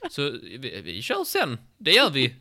Så 0.09 0.31
vi, 0.41 0.81
vi 0.83 1.01
kör 1.01 1.23
sen. 1.23 1.57
Det 1.77 1.91
gör 1.91 2.09
vi. 2.09 2.35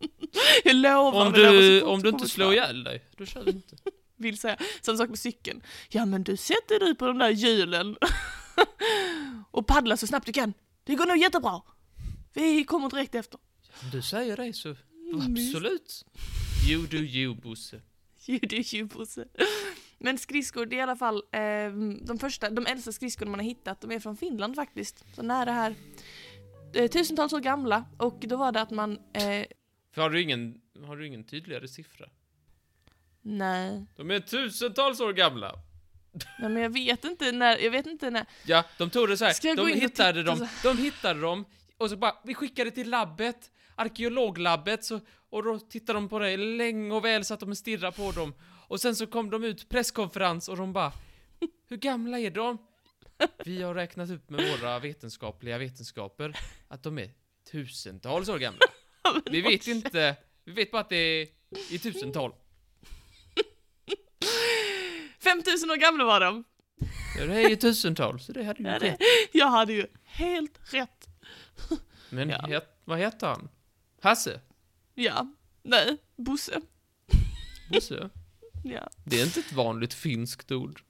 Jag 0.64 0.76
lovar. 0.76 1.26
Om 1.26 1.32
du, 1.32 1.82
om 1.82 2.02
du 2.02 2.08
inte 2.08 2.28
slår 2.28 2.52
ihjäl 2.52 2.84
dig, 2.84 3.04
då 3.16 3.26
kör 3.26 3.42
vi 3.42 3.50
inte. 3.50 3.76
Vill 4.16 4.38
säga. 4.38 4.56
Samma 4.80 4.98
sak 4.98 5.08
med 5.08 5.18
cykeln. 5.18 5.62
Ja 5.88 6.06
men 6.06 6.22
du 6.24 6.36
sätter 6.36 6.80
dig 6.80 6.94
på 6.94 7.06
de 7.06 7.18
där 7.18 7.30
hjulen 7.30 7.96
och 9.50 9.66
paddlar 9.66 9.96
så 9.96 10.06
snabbt 10.06 10.26
du 10.26 10.32
kan. 10.32 10.54
Det 10.84 10.94
går 10.94 11.06
nog 11.06 11.16
jättebra. 11.18 11.62
Vi 12.34 12.64
kommer 12.64 12.90
direkt 12.90 13.14
efter. 13.14 13.38
Om 13.82 13.90
du 13.90 14.02
säger 14.02 14.36
det 14.36 14.52
så 14.52 14.74
Mm, 15.12 15.32
absolut. 15.32 16.04
You 16.70 16.86
do 16.86 16.96
you, 16.96 17.34
Bosse. 17.34 17.80
Det 18.28 18.52
är 18.58 18.74
ju 18.74 18.84
Bosse. 18.84 19.24
Men 19.98 20.18
skridskor, 20.18 20.66
det 20.66 20.76
är 20.76 20.78
i 20.78 20.82
alla 20.82 20.96
fall 20.96 21.16
eh, 21.32 21.40
de 22.06 22.18
första, 22.20 22.50
de 22.50 22.66
äldsta 22.66 22.92
skridskorna 22.92 23.30
man 23.30 23.40
har 23.40 23.44
hittat, 23.44 23.80
de 23.80 23.90
är 23.92 24.00
från 24.00 24.16
Finland 24.16 24.54
faktiskt. 24.54 25.04
Så 25.14 25.22
nära 25.22 25.52
här. 25.52 25.74
Eh, 26.74 26.90
tusentals 26.90 27.32
år 27.32 27.40
gamla 27.40 27.84
och 27.98 28.18
då 28.20 28.36
var 28.36 28.52
det 28.52 28.60
att 28.60 28.70
man, 28.70 28.92
eh, 29.12 29.46
För 29.94 30.02
har 30.02 30.10
du 30.10 30.22
ingen, 30.22 30.60
har 30.86 30.96
du 30.96 31.06
ingen 31.06 31.24
tydligare 31.24 31.68
siffra? 31.68 32.06
nej, 33.22 33.84
De 33.96 34.10
är 34.10 34.20
tusentals 34.20 35.00
år 35.00 35.12
gamla. 35.12 35.52
nej 36.38 36.50
men 36.50 36.62
jag 36.62 36.70
vet 36.70 37.04
inte 37.04 37.32
när, 37.32 37.58
jag 37.58 37.70
vet 37.70 37.86
inte 37.86 38.10
när, 38.10 38.26
Ja, 38.46 38.64
de 38.78 38.90
tog 38.90 39.08
det 39.08 39.16
så 39.16 39.24
här. 39.24 39.56
De 39.56 39.80
hittade 39.80 40.22
dem, 40.22 40.48
de 40.62 40.78
hittade 40.78 41.20
dem 41.20 41.44
och 41.76 41.90
så 41.90 41.96
bara, 41.96 42.14
vi 42.24 42.34
skickade 42.34 42.70
till 42.70 42.90
labbet, 42.90 43.50
arkeologlabbet, 43.78 44.84
så, 44.84 45.00
och 45.30 45.42
då 45.42 45.58
tittade 45.58 45.96
de 45.96 46.08
på 46.08 46.18
det 46.18 46.36
länge 46.36 46.94
och 46.94 47.04
väl 47.04 47.24
så 47.24 47.34
att 47.34 47.40
de 47.40 47.54
stirrade 47.54 47.96
på 47.96 48.12
dem. 48.12 48.34
Och 48.68 48.80
sen 48.80 48.96
så 48.96 49.06
kom 49.06 49.30
de 49.30 49.44
ut 49.44 49.68
presskonferens 49.68 50.48
och 50.48 50.56
de 50.56 50.72
bara, 50.72 50.92
hur 51.68 51.76
gamla 51.76 52.18
är 52.18 52.30
de? 52.30 52.58
Vi 53.44 53.62
har 53.62 53.74
räknat 53.74 54.10
upp 54.10 54.30
med 54.30 54.50
våra 54.60 54.78
vetenskapliga 54.78 55.58
vetenskaper 55.58 56.36
att 56.68 56.82
de 56.82 56.98
är 56.98 57.10
tusentals 57.52 58.28
år 58.28 58.38
gamla. 58.38 58.60
Vi 59.30 59.40
vet 59.40 59.66
inte, 59.66 60.16
vi 60.44 60.52
vet 60.52 60.70
bara 60.70 60.80
att 60.80 60.88
det 60.88 60.96
är 60.96 61.28
i 61.70 61.78
tusental. 61.78 62.32
5000 65.20 65.70
år 65.70 65.76
gamla 65.76 66.04
var 66.04 66.20
de! 66.20 66.44
Ja, 67.18 67.26
det 67.26 67.34
är 67.34 67.48
ju 67.48 67.56
tusental, 67.56 68.20
så 68.20 68.32
det 68.32 68.44
hade 68.44 68.62
ju 68.62 68.68
Ja, 68.68 68.78
rätt. 68.78 69.00
jag 69.32 69.46
hade 69.46 69.72
ju 69.72 69.86
helt 70.04 70.74
rätt. 70.74 71.06
Men 72.10 72.28
Ja. 72.28 72.46
het, 72.46 72.80
vad 72.84 72.98
heter 72.98 73.26
han? 73.26 73.48
Hasse? 74.00 74.40
Ja, 74.94 75.26
nej, 75.62 75.96
Bosse. 76.16 76.60
Bosse? 77.72 78.10
Ja. 78.64 78.88
Det 79.04 79.20
är 79.20 79.24
inte 79.24 79.40
ett 79.40 79.52
vanligt 79.52 79.94
finskt 79.94 80.52
ord. 80.52 80.82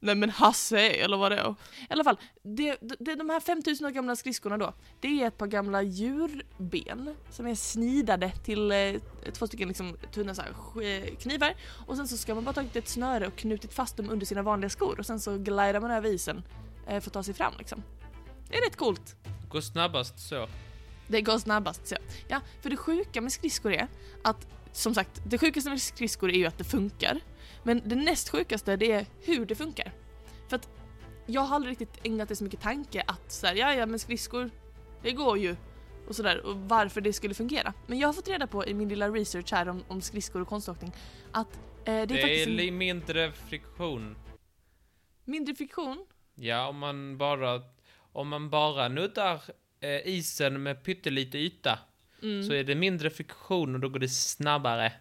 Nej 0.00 0.14
men 0.14 0.30
Hasse, 0.30 0.78
eller 0.90 1.16
vadå? 1.16 1.54
I 1.80 1.92
alla 1.92 2.04
fall, 2.04 2.16
det, 2.42 2.76
det, 3.00 3.14
de 3.14 3.30
här 3.30 3.40
5000 3.40 3.86
år 3.86 3.90
gamla 3.90 4.16
skridskorna 4.16 4.58
då, 4.58 4.74
det 5.00 5.22
är 5.22 5.28
ett 5.28 5.38
par 5.38 5.46
gamla 5.46 5.82
djurben 5.82 7.14
som 7.30 7.46
är 7.46 7.54
snidade 7.54 8.30
till 8.44 8.72
eh, 8.72 8.94
två 9.32 9.46
stycken 9.46 9.68
liksom 9.68 9.96
tunna 10.12 10.34
så 10.34 10.42
här, 10.42 10.50
sk- 10.52 11.16
knivar 11.16 11.54
och 11.86 11.96
sen 11.96 12.08
så 12.08 12.16
ska 12.16 12.34
man 12.34 12.44
bara 12.44 12.52
tagit 12.52 12.76
ett 12.76 12.88
snöre 12.88 13.26
och 13.26 13.36
knutit 13.36 13.74
fast 13.74 13.96
dem 13.96 14.10
under 14.10 14.26
sina 14.26 14.42
vanliga 14.42 14.70
skor 14.70 14.98
och 14.98 15.06
sen 15.06 15.20
så 15.20 15.38
glidar 15.38 15.80
man 15.80 15.90
över 15.90 16.08
isen 16.08 16.42
eh, 16.88 17.00
för 17.00 17.10
att 17.10 17.12
ta 17.14 17.22
sig 17.22 17.34
fram 17.34 17.52
liksom. 17.58 17.82
Det 18.48 18.56
är 18.56 18.66
rätt 18.68 18.76
coolt. 18.76 19.16
Går 19.48 19.60
snabbast 19.60 20.28
så. 20.28 20.48
Det 21.12 21.22
går 21.22 21.38
snabbast 21.38 21.86
så. 21.86 21.96
Ja, 22.28 22.40
för 22.60 22.70
det 22.70 22.76
sjuka 22.76 23.20
med 23.20 23.32
skridskor 23.32 23.72
är 23.72 23.88
att, 24.24 24.46
som 24.72 24.94
sagt, 24.94 25.22
det 25.26 25.38
sjukaste 25.38 25.70
med 25.70 25.80
skridskor 25.80 26.30
är 26.30 26.38
ju 26.38 26.46
att 26.46 26.58
det 26.58 26.64
funkar. 26.64 27.20
Men 27.62 27.82
det 27.84 27.94
näst 27.96 28.28
sjukaste 28.28 28.76
det 28.76 28.92
är 28.92 29.06
hur 29.20 29.46
det 29.46 29.54
funkar. 29.54 29.92
För 30.48 30.56
att 30.56 30.68
jag 31.26 31.40
har 31.40 31.56
aldrig 31.56 31.70
riktigt 31.80 32.06
ägnat 32.06 32.28
det 32.28 32.36
så 32.36 32.44
mycket 32.44 32.60
tanke 32.60 33.02
att 33.06 33.32
så 33.32 33.46
här, 33.46 33.54
ja 33.54 33.74
ja 33.74 33.86
men 33.86 33.98
skridskor, 33.98 34.50
det 35.02 35.12
går 35.12 35.38
ju. 35.38 35.56
och 36.08 36.16
sådär 36.16 36.46
och 36.46 36.56
varför 36.56 37.00
det 37.00 37.12
skulle 37.12 37.34
fungera. 37.34 37.74
Men 37.86 37.98
jag 37.98 38.08
har 38.08 38.12
fått 38.12 38.28
reda 38.28 38.46
på 38.46 38.66
i 38.66 38.74
min 38.74 38.88
lilla 38.88 39.08
research 39.08 39.52
här 39.52 39.68
om, 39.68 39.84
om 39.88 40.00
skridskor 40.00 40.42
och 40.42 40.48
konståkning 40.48 40.92
att 41.32 41.56
eh, 41.56 41.60
det 41.84 41.90
är 41.92 42.06
Det 42.06 42.14
är 42.18 42.22
faktiskt 42.22 42.46
en 42.46 42.56
li- 42.56 42.70
mindre 42.70 43.32
friktion. 43.32 44.16
mindre 45.24 45.54
friktion. 45.54 46.06
Ja, 46.34 46.68
om 46.68 46.78
man 46.78 47.18
bara, 47.18 47.62
om 48.12 48.28
man 48.28 48.50
bara 48.50 48.88
nuddar 48.88 49.42
eh, 49.82 50.06
isen 50.06 50.62
med 50.62 50.84
pyttelite 50.84 51.38
yta 51.38 51.78
Mm. 52.22 52.42
så 52.42 52.52
är 52.52 52.64
det 52.64 52.74
mindre 52.74 53.10
friktion 53.10 53.74
och 53.74 53.80
då 53.80 53.88
går 53.88 53.98
det 53.98 54.08
snabbare. 54.08 54.92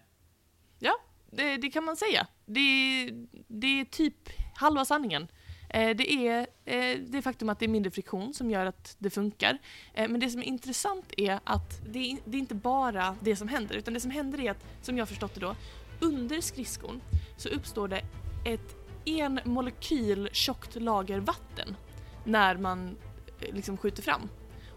Det, 1.32 1.58
det 1.58 1.70
kan 1.70 1.84
man 1.84 1.98
säga. 1.98 2.28
Det, 2.46 3.10
det 3.48 3.82
är 3.82 3.86
typ 3.86 4.30
halva 4.56 4.86
sanningen. 4.86 5.28
Eh, 5.70 5.96
det 5.96 6.12
är 6.12 6.48
eh, 6.66 7.00
det 7.00 7.22
faktum 7.22 7.50
att 7.50 7.60
det 7.60 7.66
är 7.66 7.68
mindre 7.68 7.92
friktion 7.92 8.34
som 8.34 8.52
gör 8.52 8.66
att 8.66 8.96
det 9.00 9.10
funkar. 9.10 9.58
Eh, 9.94 10.10
men 10.10 10.20
det 10.20 10.30
som 10.30 10.42
är 10.42 10.46
intressant 10.46 11.14
är 11.18 11.40
att 11.44 11.82
det 11.90 12.12
är, 12.12 12.18
det 12.26 12.38
är 12.38 12.40
inte 12.40 12.56
bara 12.56 13.16
det 13.22 13.36
som 13.36 13.48
händer, 13.48 13.76
utan 13.76 13.94
det 13.94 14.00
som 14.00 14.12
händer 14.12 14.40
är 14.40 14.52
att, 14.52 14.66
som 14.82 14.98
jag 14.98 15.10
förstått 15.10 15.34
det 15.34 15.40
då, 15.40 15.56
under 16.00 16.42
skridskon 16.42 17.02
så 17.38 17.50
uppstår 17.50 17.88
det 17.88 18.02
ett 18.46 18.76
en 19.06 19.40
molekyl 19.46 20.30
tjockt 20.32 20.76
lager 20.76 21.20
vatten 21.20 21.76
när 22.24 22.58
man 22.58 22.98
liksom 23.40 23.78
skjuter 23.78 24.04
fram. 24.04 24.30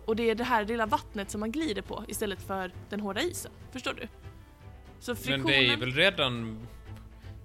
Och 0.05 0.17
det 0.17 0.31
är 0.31 0.35
det 0.35 0.45
här 0.45 0.65
lilla 0.65 0.87
vattnet 0.87 1.31
som 1.31 1.41
man 1.41 1.53
glider 1.53 1.83
på 1.83 2.05
istället 2.09 2.43
för 2.43 2.73
den 2.91 3.01
hårda 3.01 3.21
isen. 3.21 3.53
Förstår 3.73 3.93
du? 3.93 4.09
Så 5.01 5.15
friktionen... 5.15 5.43
Men 5.43 5.53
det 5.53 5.73
är 5.73 5.77
väl 5.77 5.93
redan... 5.93 6.67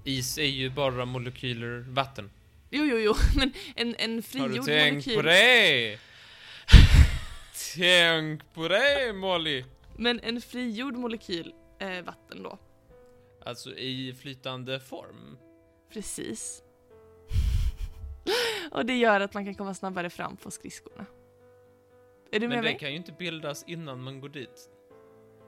Is 0.03 0.37
är 0.37 0.43
ju 0.43 0.69
bara 0.69 1.05
molekyler 1.05 1.85
vatten. 1.87 2.31
Jo, 2.69 2.83
jo, 2.83 2.97
jo, 2.97 3.13
men 3.35 3.53
en, 3.75 3.95
en 3.95 4.11
Har 4.11 4.17
du 4.17 4.21
frigjord 4.21 4.65
tänkt 4.65 5.07
molekyl... 5.07 5.15
på 5.15 5.21
det? 5.21 5.99
Tänk 7.75 8.53
på 8.53 8.67
det 8.67 9.13
Molly! 9.13 9.65
Men 9.97 10.19
en 10.19 10.41
frigjord 10.41 10.95
molekyl 10.95 11.53
eh, 11.79 12.01
vatten 12.01 12.43
då. 12.43 12.59
Alltså 13.45 13.75
i 13.75 14.13
flytande 14.21 14.79
form. 14.79 15.37
Precis. 15.93 16.61
Och 18.71 18.85
det 18.85 18.97
gör 18.97 19.19
att 19.19 19.33
man 19.33 19.45
kan 19.45 19.55
komma 19.55 19.73
snabbare 19.73 20.09
fram 20.09 20.37
på 20.37 20.51
skridskorna. 20.51 21.05
Är 22.31 22.39
du 22.39 22.47
med 22.47 22.49
Men 22.57 22.63
det 22.65 22.69
mig? 22.71 22.79
kan 22.79 22.89
ju 22.89 22.95
inte 22.95 23.11
bildas 23.11 23.63
innan 23.67 24.01
man 24.03 24.21
går 24.21 24.29
dit. 24.29 24.69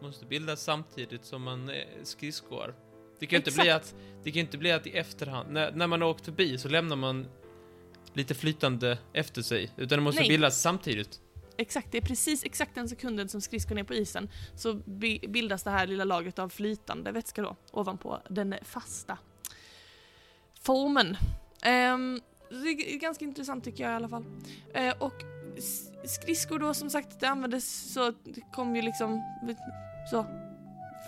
Måste 0.02 0.26
bildas 0.26 0.64
samtidigt 0.64 1.26
som 1.26 1.42
man 1.44 1.70
eh, 1.70 1.76
skridskor. 2.04 2.76
Det 3.20 3.26
kan 3.26 3.38
ju 3.38 3.38
inte 3.38 3.62
bli 3.62 3.70
att, 3.70 3.96
det 4.24 4.32
kan 4.32 4.40
inte 4.40 4.58
bli 4.58 4.72
att 4.72 4.88
i 4.88 4.98
efterhand, 4.98 5.52
när, 5.52 5.72
när 5.72 5.88
man 5.88 6.02
har 6.02 6.10
åkt 6.10 6.26
förbi 6.26 6.58
så 6.58 6.70
lämnar 6.70 6.96
man 6.96 7.28
lite 8.14 8.34
flytande 8.36 8.98
efter 9.14 9.42
sig. 9.42 9.72
Utan 9.78 9.98
det 10.00 10.04
måste 10.04 10.22
Nej. 10.22 10.30
bildas 10.30 10.62
samtidigt. 10.62 11.22
Exakt, 11.58 11.92
det 11.92 11.98
är 11.98 12.02
precis 12.02 12.44
exakt 12.44 12.76
den 12.76 12.90
sekunden 12.90 13.30
som 13.30 13.42
skridskon 13.42 13.78
är 13.78 13.84
på 13.84 13.94
isen 13.94 14.30
så 14.56 14.74
bi- 14.74 15.26
bildas 15.28 15.64
det 15.64 15.70
här 15.72 15.88
lilla 15.88 16.04
lagret 16.04 16.40
av 16.40 16.50
flytande 16.50 17.12
vätska 17.12 17.42
då 17.42 17.56
ovanpå 17.72 18.22
den 18.30 18.56
fasta 18.64 19.18
formen. 20.62 21.18
Ehm, 21.64 22.22
det 22.50 22.56
är 22.94 22.98
ganska 23.00 23.26
intressant 23.26 23.64
tycker 23.64 23.84
jag 23.84 23.92
i 23.92 23.96
alla 23.96 24.10
fall. 24.10 24.26
Eh, 24.74 24.94
och 25.00 25.14
skridskor 26.06 26.60
då 26.60 26.74
som 26.74 26.90
sagt, 26.90 27.20
det 27.20 27.28
användes 27.28 27.94
så, 27.94 28.12
det 28.12 28.42
kom 28.54 28.76
ju 28.76 28.82
liksom 28.82 29.24
så 30.12 30.26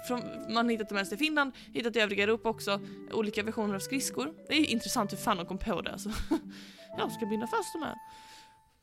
från, 0.08 0.22
man 0.54 0.70
hittat 0.70 0.90
det 0.90 0.96
mest 0.96 1.14
i 1.14 1.18
Finland, 1.18 1.52
hittat 1.74 1.96
i 1.96 2.00
övriga 2.00 2.24
Europa 2.24 2.50
också, 2.50 2.80
olika 3.12 3.44
versioner 3.44 3.76
av 3.76 3.80
skridskor. 3.80 4.34
Det 4.48 4.54
är 4.54 4.66
intressant 4.66 5.12
hur 5.12 5.18
fan 5.18 5.38
de 5.38 5.46
kom 5.46 5.58
på 5.58 5.82
det 5.82 5.92
alltså. 5.92 6.10
Jag 6.98 7.12
ska 7.12 7.26
binda 7.26 7.48
fast 7.48 7.74
de 7.74 7.84
här 7.84 7.96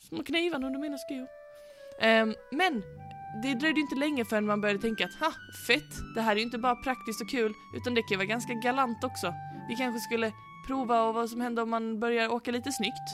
små 0.08 0.22
knivarna 0.22 0.66
under 0.66 0.80
mina 0.80 0.98
skor. 0.98 1.26
Um, 2.02 2.34
men 2.50 2.82
det 3.42 3.54
dröjde 3.54 3.80
ju 3.80 3.82
inte 3.82 3.94
länge 3.94 4.24
förrän 4.24 4.46
man 4.46 4.60
började 4.60 4.80
tänka 4.80 5.04
att 5.04 5.14
ha, 5.14 5.32
fett, 5.66 6.14
det 6.14 6.20
här 6.20 6.32
är 6.32 6.36
ju 6.36 6.42
inte 6.42 6.58
bara 6.58 6.76
praktiskt 6.76 7.20
och 7.20 7.30
kul, 7.30 7.54
utan 7.76 7.94
det 7.94 8.02
kan 8.02 8.10
ju 8.10 8.16
vara 8.16 8.26
ganska 8.26 8.54
galant 8.54 9.04
också. 9.04 9.34
Vi 9.68 9.76
kanske 9.76 10.00
skulle 10.00 10.32
prova 10.66 11.02
och 11.02 11.14
vad 11.14 11.30
som 11.30 11.40
händer 11.40 11.62
om 11.62 11.70
man 11.70 12.00
börjar 12.00 12.28
åka 12.28 12.50
lite 12.50 12.72
snyggt. 12.72 13.08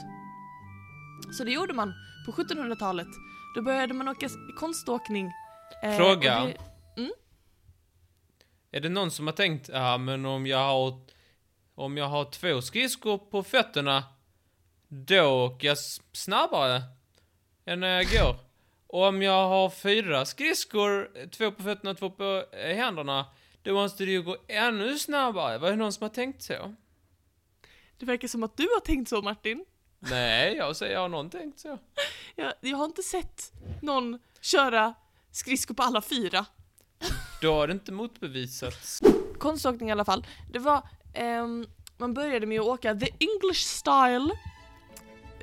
Så 1.31 1.43
det 1.43 1.51
gjorde 1.51 1.73
man 1.73 1.93
på 2.27 2.31
1700-talet. 2.43 3.07
Då 3.55 3.61
började 3.61 3.93
man 3.93 4.07
åka 4.07 4.29
konståkning. 4.59 5.31
eh, 5.83 5.97
Fråga. 5.97 6.43
det- 6.45 6.57
Är 8.71 8.79
det 8.81 8.89
någon 8.89 9.11
som 9.11 9.27
har 9.27 9.33
tänkt, 9.33 9.69
ja 9.73 9.97
men 9.97 10.25
om 10.25 10.47
jag 10.47 10.57
har, 10.57 10.99
om 11.75 11.97
jag 11.97 12.05
har 12.07 12.25
två 12.31 12.61
skridskor 12.61 13.17
på 13.17 13.43
fötterna, 13.43 14.03
då 14.87 15.45
åker 15.45 15.67
jag 15.67 15.77
snabbare 16.13 16.81
än 17.65 17.79
när 17.79 17.87
jag 17.95 18.05
går. 18.05 18.35
Och 18.87 19.03
om 19.03 19.21
jag 19.21 19.47
har 19.47 19.69
fyra 19.69 20.25
skridskor, 20.25 21.09
två 21.29 21.51
på 21.51 21.63
fötterna 21.63 21.91
och 21.91 21.97
två 21.97 22.09
på 22.09 22.45
eh, 22.51 22.75
händerna, 22.75 23.25
då 23.61 23.73
måste 23.73 24.05
det 24.05 24.11
ju 24.11 24.21
gå 24.21 24.37
ännu 24.47 24.97
snabbare. 24.99 25.57
Var 25.57 25.69
det 25.69 25.75
någon 25.75 25.93
som 25.93 26.03
har 26.03 26.09
tänkt 26.09 26.41
så? 26.43 26.75
Det 27.97 28.05
verkar 28.05 28.27
som 28.27 28.43
att 28.43 28.57
du 28.57 28.63
har 28.63 28.79
tänkt 28.79 29.09
så 29.09 29.21
Martin. 29.21 29.65
Nej, 29.99 30.55
jag 30.55 30.75
säger, 30.75 30.93
jag 30.93 31.01
har 31.01 31.09
någon 31.09 31.29
tänkt 31.29 31.59
så. 31.59 31.77
Jag, 32.35 32.53
jag 32.61 32.77
har 32.77 32.85
inte 32.85 33.03
sett 33.03 33.53
någon 33.81 34.19
köra 34.41 34.93
skridskor 35.31 35.73
på 35.75 35.83
alla 35.83 36.01
fyra. 36.01 36.45
Då 37.41 37.53
har 37.53 37.67
det 37.67 37.73
inte 37.73 37.91
motbevisats. 37.91 39.01
konståkning 39.39 39.89
i 39.89 39.91
alla 39.91 40.05
fall. 40.05 40.25
Det 40.51 40.59
var, 40.59 40.87
ehm, 41.13 41.67
man 41.97 42.13
började 42.13 42.45
med 42.45 42.59
att 42.59 42.65
åka 42.65 42.95
the 42.95 43.09
English 43.19 43.59
style. 43.65 44.29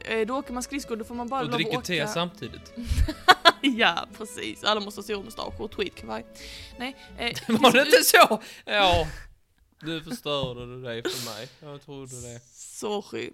Eh, 0.05 0.27
då 0.27 0.37
åker 0.39 0.53
man 0.53 0.63
skridskor, 0.63 0.97
då 0.97 1.05
får 1.05 1.15
man 1.15 1.29
bara 1.29 1.41
Och 1.41 1.47
lov 1.47 1.55
att 1.55 1.59
dricker 1.59 1.79
åka... 1.79 1.87
te 1.87 2.07
samtidigt. 2.09 2.73
ja, 3.63 4.07
precis. 4.19 4.65
Alla 4.65 4.81
måste 4.81 4.99
ha 4.99 5.03
stor 5.03 5.23
mustasch 5.23 5.61
och 5.61 5.71
tweedkavaj. 5.71 6.27
Nej. 6.79 6.97
Eh, 7.19 7.33
Var 7.61 7.73
det 7.73 7.85
inte 7.85 8.03
så? 8.05 8.43
Ja. 8.65 9.07
Nu 9.83 10.01
förstörde 10.03 10.67
du 10.67 10.83
det 10.83 11.11
för 11.11 11.31
mig. 11.35 11.49
Jag 11.61 11.83
trodde 11.83 12.21
det. 12.21 12.41
Sju. 13.03 13.33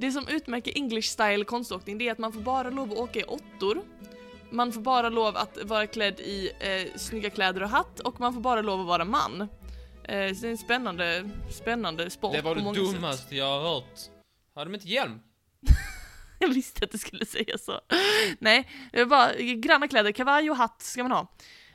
Det 0.00 0.12
som 0.12 0.28
utmärker 0.28 0.72
English 0.76 1.08
style 1.08 1.44
konståkning 1.44 1.98
det 1.98 2.08
är 2.08 2.12
att 2.12 2.18
man 2.18 2.32
får 2.32 2.40
bara 2.40 2.70
lov 2.70 2.92
att 2.92 2.98
åka 2.98 3.20
i 3.20 3.24
åttor. 3.24 3.82
Man 4.50 4.72
får 4.72 4.80
bara 4.80 5.08
lov 5.08 5.36
att 5.36 5.58
vara 5.62 5.86
klädd 5.86 6.20
i 6.20 6.50
eh, 6.60 6.98
snygga 6.98 7.30
kläder 7.30 7.62
och 7.62 7.68
hatt 7.68 8.00
och 8.00 8.20
man 8.20 8.34
får 8.34 8.40
bara 8.40 8.62
lov 8.62 8.80
att 8.80 8.86
vara 8.86 9.04
man. 9.04 9.40
Eh, 10.04 10.34
så 10.34 10.40
det 10.40 10.46
är 10.46 10.50
en 10.50 10.58
spännande, 10.58 11.30
spännande 11.50 12.10
sport 12.10 12.32
Det 12.32 12.42
var 12.42 12.54
det 12.54 12.72
dummaste 12.72 13.36
jag 13.36 13.60
har 13.60 13.74
hört. 13.74 13.98
Har 14.54 14.64
de 14.64 14.74
inte 14.74 14.88
hjälm? 14.88 15.20
Jag 16.38 16.48
visste 16.48 16.84
att 16.84 16.90
du 16.90 16.98
skulle 16.98 17.26
säga 17.26 17.58
så. 17.58 17.80
Nej, 18.38 18.68
det 18.92 19.04
var 19.04 19.06
bara 19.06 19.34
granna 19.54 19.88
kläder, 19.88 20.12
kavaj 20.12 20.50
och 20.50 20.56
hatt 20.56 20.82
ska 20.82 21.02
man 21.02 21.12
ha. 21.12 21.26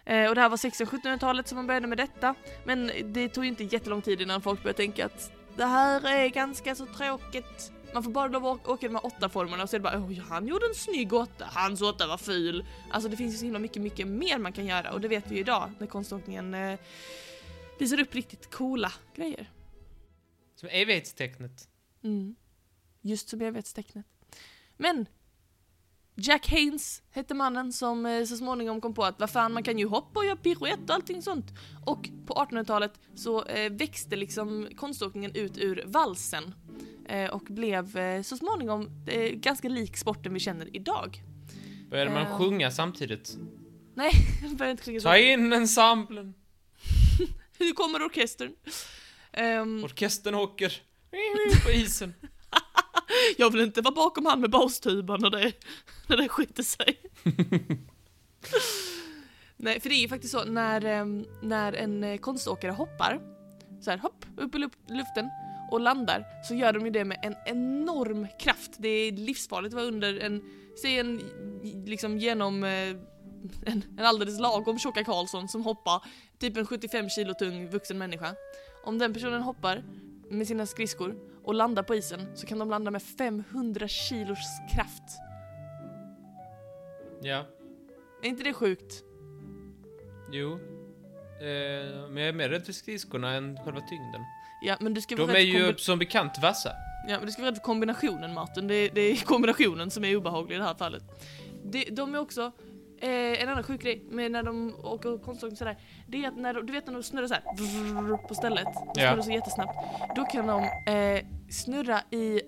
Eh, 0.06 0.30
och 0.30 0.36
det 0.36 0.42
här 0.42 0.50
var 0.50 0.58
1600-1700-talet 0.58 1.48
som 1.48 1.56
man 1.56 1.68
började 1.68 1.88
med 1.88 1.98
detta. 1.98 2.36
Men 2.66 2.92
det 3.04 3.30
tog 3.30 3.44
ju 3.44 3.50
inte 3.50 3.64
jättelång 3.64 4.02
tid 4.02 4.22
innan 4.22 4.42
folk 4.42 4.64
började 4.64 4.78
tänka 4.78 5.06
att 5.06 5.32
det 5.58 5.66
här 5.66 6.08
är 6.08 6.30
ganska 6.30 6.76
så 6.76 6.86
tråkigt. 6.86 7.73
Man 7.94 8.04
får 8.04 8.12
bara 8.12 8.28
lov 8.28 8.46
att 8.46 8.68
åka 8.68 8.88
de 8.88 8.96
här 8.96 9.06
åtta 9.06 9.30
formerna 9.30 9.64
och 9.64 9.70
så 9.70 9.76
är 9.76 9.80
det 9.80 9.84
bara 9.84 9.98
oh, 9.98 10.20
han 10.20 10.48
gjorde 10.48 10.66
en 10.66 10.76
snygg 10.76 11.14
åtta, 11.14 11.50
hans 11.54 11.82
åtta 11.82 12.08
var 12.08 12.18
ful. 12.18 12.66
Alltså 12.92 13.10
det 13.10 13.18
finns 13.18 13.34
ju 13.34 13.38
så 13.38 13.46
himla 13.46 13.60
mycket, 13.60 13.82
mycket 13.82 14.08
mer 14.08 14.38
man 14.38 14.54
kan 14.54 14.66
göra 14.66 14.92
och 14.92 15.02
det 15.02 15.08
vet 15.08 15.32
vi 15.32 15.36
ju 15.36 15.42
idag 15.42 15.72
när 15.80 15.88
konståkningen 15.88 16.54
eh, 16.54 16.80
visar 17.80 18.00
upp 18.00 18.16
riktigt 18.16 18.52
coola 18.52 18.92
grejer. 19.16 19.52
Som 20.56 20.70
evighetstecknet. 20.70 21.68
Mm. 22.04 22.36
Just 23.02 23.30
som 23.30 23.42
evighetstecknet. 23.42 24.06
Men 24.78 25.06
Jack 26.16 26.50
Haynes 26.52 27.02
hette 27.12 27.34
mannen 27.34 27.74
som 27.74 28.06
eh, 28.06 28.26
så 28.26 28.38
småningom 28.38 28.82
kom 28.82 28.94
på 28.94 29.04
att 29.04 29.20
vad 29.20 29.30
fan 29.30 29.54
man 29.54 29.64
kan 29.64 29.80
ju 29.80 29.88
hoppa 29.88 30.20
och 30.20 30.26
göra 30.26 30.36
piruett 30.36 30.90
och 30.90 30.96
allting 30.96 31.22
sånt. 31.22 31.46
Och 31.86 32.10
på 32.26 32.34
1800-talet 32.34 33.00
så 33.16 33.46
eh, 33.46 33.72
växte 33.72 34.16
liksom 34.16 34.70
konståkningen 34.76 35.36
ut 35.36 35.58
ur 35.58 35.84
valsen. 35.86 36.54
Eh, 37.10 37.30
och 37.30 37.44
blev 37.44 37.98
eh, 37.98 38.22
så 38.22 38.38
småningom 38.38 38.90
eh, 39.08 39.32
ganska 39.32 39.70
lik 39.70 39.98
sporten 39.98 40.34
vi 40.34 40.40
känner 40.40 40.76
idag. 40.76 41.22
Började 41.90 42.12
man 42.12 42.22
Ja. 42.30 42.38
sjunga 42.38 42.72
samtidigt? 42.72 43.38
Nej, 43.96 44.12
jag 44.42 44.56
börjar 44.56 44.72
inte 44.72 44.84
sjunga. 44.84 45.00
Ta 45.00 45.18
in 45.18 45.54
ensemblen. 45.54 46.34
Hur 47.60 47.74
kommer 47.74 48.02
orkestern? 48.06 48.52
Ehm, 49.32 49.84
Orkestern 49.84 50.36
åker 50.36 50.74
på 51.66 51.72
isen. 51.72 52.14
Jag 53.38 53.52
vill 53.52 53.62
inte 53.62 53.82
vara 53.82 53.94
bakom 53.96 54.26
han 54.26 54.42
med 54.42 54.50
bastuban 54.50 55.22
när 55.22 55.30
det, 55.30 55.52
när 56.08 56.18
det 56.18 56.30
skiter 56.30 56.64
sig. 56.64 56.98
Nej, 59.58 59.80
för 59.80 59.90
det 59.90 59.96
är 59.96 60.02
ju 60.02 60.08
faktiskt 60.08 60.32
så 60.32 60.44
när, 60.44 60.86
ehm, 60.86 61.26
när 61.42 61.74
en 61.74 62.18
konståkare 62.18 62.72
hoppar, 62.72 63.20
så 63.82 63.90
här 63.92 63.98
hopp, 63.98 64.26
upp 64.38 64.56
i 64.56 64.58
luften 64.88 65.30
och 65.74 65.80
landar, 65.80 66.26
så 66.44 66.56
gör 66.56 66.74
de 66.74 66.86
ju 66.86 66.92
det 66.92 67.06
med 67.06 67.20
en 67.22 67.36
enorm 67.46 68.28
kraft. 68.40 68.72
Det 68.78 68.90
är 68.90 69.12
livsfarligt 69.12 69.74
att 69.74 69.76
vara 69.76 69.86
under 69.86 70.20
en, 70.20 70.42
säg 70.82 71.00
en 71.00 71.22
liksom 71.86 72.18
genom 72.18 72.64
eh, 72.64 72.90
en, 73.66 73.84
en 73.98 74.06
alldeles 74.06 74.40
lagom 74.40 74.80
tjocka 74.80 75.04
Karlsson 75.04 75.48
som 75.48 75.64
hoppar, 75.64 76.04
typ 76.40 76.58
en 76.58 76.66
75 76.66 77.10
kilo 77.10 77.34
tung 77.34 77.70
vuxen 77.70 77.98
människa. 77.98 78.36
Om 78.84 79.00
den 79.00 79.14
personen 79.14 79.42
hoppar 79.42 79.84
med 80.30 80.48
sina 80.48 80.66
skridskor 80.66 81.16
och 81.44 81.54
landar 81.54 81.84
på 81.84 81.96
isen 81.96 82.28
så 82.36 82.48
kan 82.48 82.60
de 82.60 82.70
landa 82.70 82.92
med 82.92 83.04
500 83.04 83.88
kilos 83.88 84.48
kraft. 84.76 85.04
Ja. 87.22 87.46
Är 88.22 88.28
inte 88.28 88.44
det 88.44 88.54
sjukt? 88.54 89.04
Jo. 90.32 90.54
Eh, 91.42 92.10
men 92.10 92.18
jag 92.18 92.28
är 92.28 92.34
mer 92.34 92.50
rädd 92.50 92.66
för 92.66 92.74
skridskorna 92.74 93.34
än 93.34 93.58
själva 93.58 93.82
tyngden. 93.82 94.22
Ja, 94.64 94.78
men 94.80 94.94
du 94.94 95.02
ska 95.02 95.16
vara 95.16 95.28
De 95.28 95.34
är 95.34 95.44
ju 95.44 95.78
som 95.78 96.00
bekant 96.00 96.40
vassa. 96.42 96.70
Ja, 97.08 97.18
men 97.18 97.26
du 97.26 97.32
ska 97.32 97.42
vara 97.42 97.52
rädd 97.52 97.58
för 97.58 97.64
kombinationen 97.64 98.34
Martin. 98.34 98.68
Det 98.68 98.76
är, 98.76 98.90
det 98.94 99.02
är 99.02 99.16
kombinationen 99.16 99.92
som 99.92 100.04
är 100.06 100.16
obehaglig 100.16 100.56
i 100.56 100.60
det 100.60 100.66
här 100.66 100.76
fallet. 100.76 101.04
Det, 101.64 101.84
de 101.84 102.16
är 102.16 102.20
också, 102.20 102.52
eh, 103.02 103.42
en 103.44 103.50
annan 103.50 103.64
sjuk 103.64 103.82
grej 103.82 104.04
med 104.10 104.32
när 104.32 104.44
de 104.44 104.76
åker 104.84 105.18
konståkning 105.18 105.58
sådär, 105.58 105.78
det 106.08 106.24
är 106.24 106.28
att 106.28 106.38
när 106.38 106.54
de, 106.54 106.66
du 106.66 106.74
vet 106.74 106.86
när 106.88 106.94
de 106.94 107.04
snurrar 107.04 107.28
såhär 107.28 108.28
på 108.28 108.36
stället, 108.36 108.68
de 108.96 109.02
snurrar 109.02 109.22
så 109.22 109.32
jättesnabbt, 109.32 109.74
då 110.16 110.26
kan 110.26 110.48
de 110.48 110.64
eh, 110.94 111.26
snurra 111.50 112.02
i, 112.12 112.42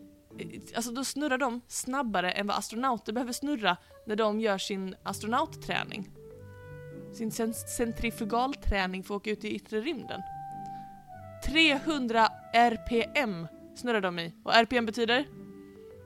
alltså 0.75 0.91
då 0.91 1.03
snurrar 1.03 1.37
de 1.37 1.61
snabbare 1.67 2.31
än 2.31 2.47
vad 2.47 2.57
astronauter 2.57 3.13
behöver 3.13 3.33
snurra 3.33 3.77
när 4.07 4.15
de 4.15 4.39
gör 4.39 4.57
sin 4.57 4.95
astronautträning. 5.03 6.09
Sin 7.13 7.31
cen- 7.31 7.53
centrifugalträning 7.53 9.03
för 9.03 9.15
att 9.15 9.21
åka 9.21 9.29
ut 9.31 9.43
i 9.45 9.55
yttre 9.55 9.81
rymden. 9.81 10.21
300 11.45 12.27
RPM 12.53 13.47
snurrar 13.75 14.01
de 14.01 14.19
i. 14.19 14.33
Och 14.43 14.53
RPM 14.53 14.85
betyder? 14.85 15.25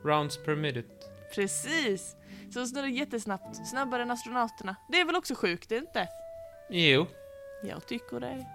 Rounds 0.04 0.38
per 0.38 0.56
minute. 0.56 0.90
Precis! 1.36 2.16
Så 2.54 2.60
de 2.60 2.68
snurrar 2.68 2.88
jättesnabbt, 2.88 3.68
snabbare 3.70 4.02
än 4.02 4.12
astronauterna. 4.12 4.76
Det 4.92 5.00
är 5.00 5.06
väl 5.06 5.16
också 5.16 5.36
sjukt, 5.36 5.70
det 5.70 5.78
inte? 5.78 6.08
Jo. 6.70 7.08
Jag 7.64 7.88
tycker 7.88 8.20
det. 8.20 8.46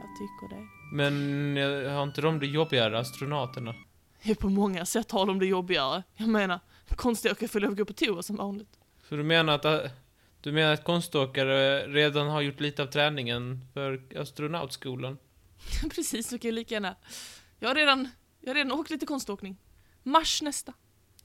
Jag 0.00 0.10
tycker 0.18 0.56
det. 0.56 0.66
Men 0.92 1.92
har 1.94 2.02
inte 2.02 2.20
de 2.20 2.38
det 2.38 2.46
jobbigare, 2.46 2.98
astronauterna? 2.98 3.74
Ja, 4.22 4.34
På 4.34 4.48
många 4.48 4.86
sätt 4.86 5.10
har 5.10 5.26
de 5.26 5.38
det 5.38 5.46
jobbigare. 5.46 6.02
Jag 6.16 6.28
menar, 6.28 6.60
konståkare 6.96 7.48
får 7.48 7.60
lov 7.60 7.70
att 7.70 7.78
gå 7.78 7.84
på 7.84 7.92
toa 7.92 8.22
som 8.22 8.36
vanligt. 8.36 8.78
Så 9.08 9.16
du 9.16 9.22
menar 9.22 9.54
att, 9.54 9.64
eh, 9.64 9.78
du 10.40 10.52
menar 10.52 10.72
att 10.72 10.84
konståkare 10.84 11.86
redan 11.86 12.28
har 12.28 12.40
gjort 12.40 12.60
lite 12.60 12.82
av 12.82 12.86
träningen 12.86 13.64
för 13.74 14.02
astronautskolan? 14.20 15.18
Precis, 15.94 16.28
så 16.28 16.38
kan 16.38 16.48
jag 16.48 16.54
lika 16.54 16.74
gärna. 16.74 16.96
Jag 17.58 17.68
har 17.68 17.74
redan, 17.74 18.08
jag 18.40 18.50
har 18.50 18.54
redan 18.54 18.72
åkt 18.72 18.90
lite 18.90 19.06
konståkning. 19.06 19.56
Mars 20.02 20.42
nästa. 20.42 20.72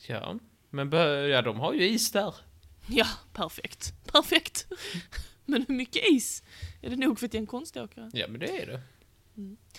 Ja. 0.08 0.40
Men 0.70 0.92
ja, 1.30 1.42
de 1.42 1.60
har 1.60 1.74
ju 1.74 1.88
is 1.90 2.12
där. 2.12 2.36
Ja, 2.88 3.08
perfekt. 3.34 3.94
Perfekt. 4.12 4.68
Men 5.46 5.66
hur 5.68 5.76
mycket 5.76 6.04
is 6.12 6.44
är 6.82 6.90
det 6.90 6.96
nog 6.96 7.20
för 7.20 7.26
att 7.26 7.34
jag 7.34 7.40
är 7.40 7.44
en 7.44 7.48
konståkare? 7.48 8.10
Ja, 8.14 8.28
men 8.28 8.40
det 8.40 8.62
är 8.62 8.66
det. 8.66 8.82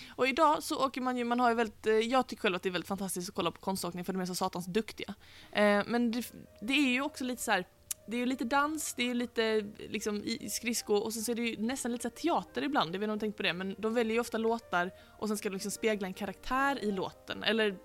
Och 0.09 0.27
idag 0.27 0.63
så 0.63 0.85
åker 0.85 1.01
man 1.01 1.17
ju, 1.17 1.23
man 1.23 1.39
har 1.39 1.49
ju 1.49 1.55
väldigt, 1.55 1.87
eh, 1.87 1.93
jag 1.93 2.27
tycker 2.27 2.41
själv 2.41 2.55
att 2.55 2.63
det 2.63 2.69
är 2.69 2.71
väldigt 2.71 2.87
fantastiskt 2.87 3.29
att 3.29 3.35
kolla 3.35 3.51
på 3.51 3.59
konståkning 3.59 4.05
för 4.05 4.13
de 4.13 4.21
är 4.21 4.25
så 4.25 4.35
satans 4.35 4.65
duktiga. 4.65 5.15
Eh, 5.51 5.83
men 5.85 6.11
det, 6.11 6.31
det 6.61 6.73
är 6.73 6.89
ju 6.89 7.01
också 7.01 7.23
lite 7.23 7.43
så 7.43 7.51
här. 7.51 7.65
Det 8.07 8.17
är 8.17 8.19
ju 8.19 8.25
lite 8.25 8.45
dans, 8.45 8.93
det 8.93 9.03
är 9.03 9.07
ju 9.07 9.13
lite 9.13 9.65
liksom 9.77 10.23
i 10.23 10.49
skridskor 10.49 11.03
och 11.03 11.13
sen 11.13 11.23
så 11.23 11.31
är 11.31 11.35
det 11.35 11.41
ju 11.41 11.57
nästan 11.57 11.91
lite 11.91 12.09
teater 12.09 12.63
ibland, 12.63 12.95
jag 12.95 12.99
vet 12.99 13.03
inte 13.03 13.11
om 13.11 13.17
du 13.17 13.19
tänkt 13.19 13.37
på 13.37 13.43
det, 13.43 13.53
men 13.53 13.75
de 13.77 13.93
väljer 13.93 14.13
ju 14.13 14.19
ofta 14.19 14.37
låtar 14.37 14.91
och 15.19 15.27
sen 15.27 15.37
ska 15.37 15.49
de 15.49 15.53
liksom 15.53 15.71
spegla 15.71 16.07
en 16.07 16.13
karaktär 16.13 16.83
i 16.83 16.91
låten, 16.91 17.43
eller 17.43 17.77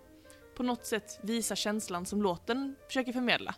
på 0.56 0.62
något 0.62 0.86
sätt 0.86 1.20
visa 1.22 1.56
känslan 1.56 2.06
som 2.06 2.22
låten 2.22 2.76
försöker 2.86 3.12
förmedla. 3.12 3.54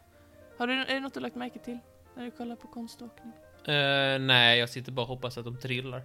Har 0.58 0.66
du, 0.66 0.72
är 0.74 0.94
det 0.94 1.00
något 1.00 1.14
du 1.14 1.20
lagt 1.20 1.36
märke 1.36 1.58
till 1.58 1.78
när 2.16 2.24
du 2.24 2.30
kollar 2.30 2.56
på 2.56 2.66
konståkning? 2.68 3.32
Eh, 3.66 4.18
nej, 4.20 4.58
jag 4.58 4.70
sitter 4.70 4.92
bara 4.92 5.02
och 5.02 5.08
hoppas 5.08 5.38
att 5.38 5.44
de 5.44 5.60
trillar. 5.60 6.02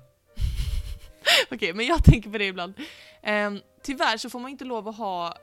Okej, 1.51 1.73
men 1.73 1.85
jag 1.85 2.03
tänker 2.03 2.29
på 2.29 2.37
det 2.37 2.45
ibland. 2.45 2.73
Ehm, 3.21 3.59
tyvärr 3.83 4.17
så 4.17 4.29
får 4.29 4.39
man 4.39 4.51
inte 4.51 4.65
lov 4.65 4.87
att 4.87 4.97
ha, 4.97 5.33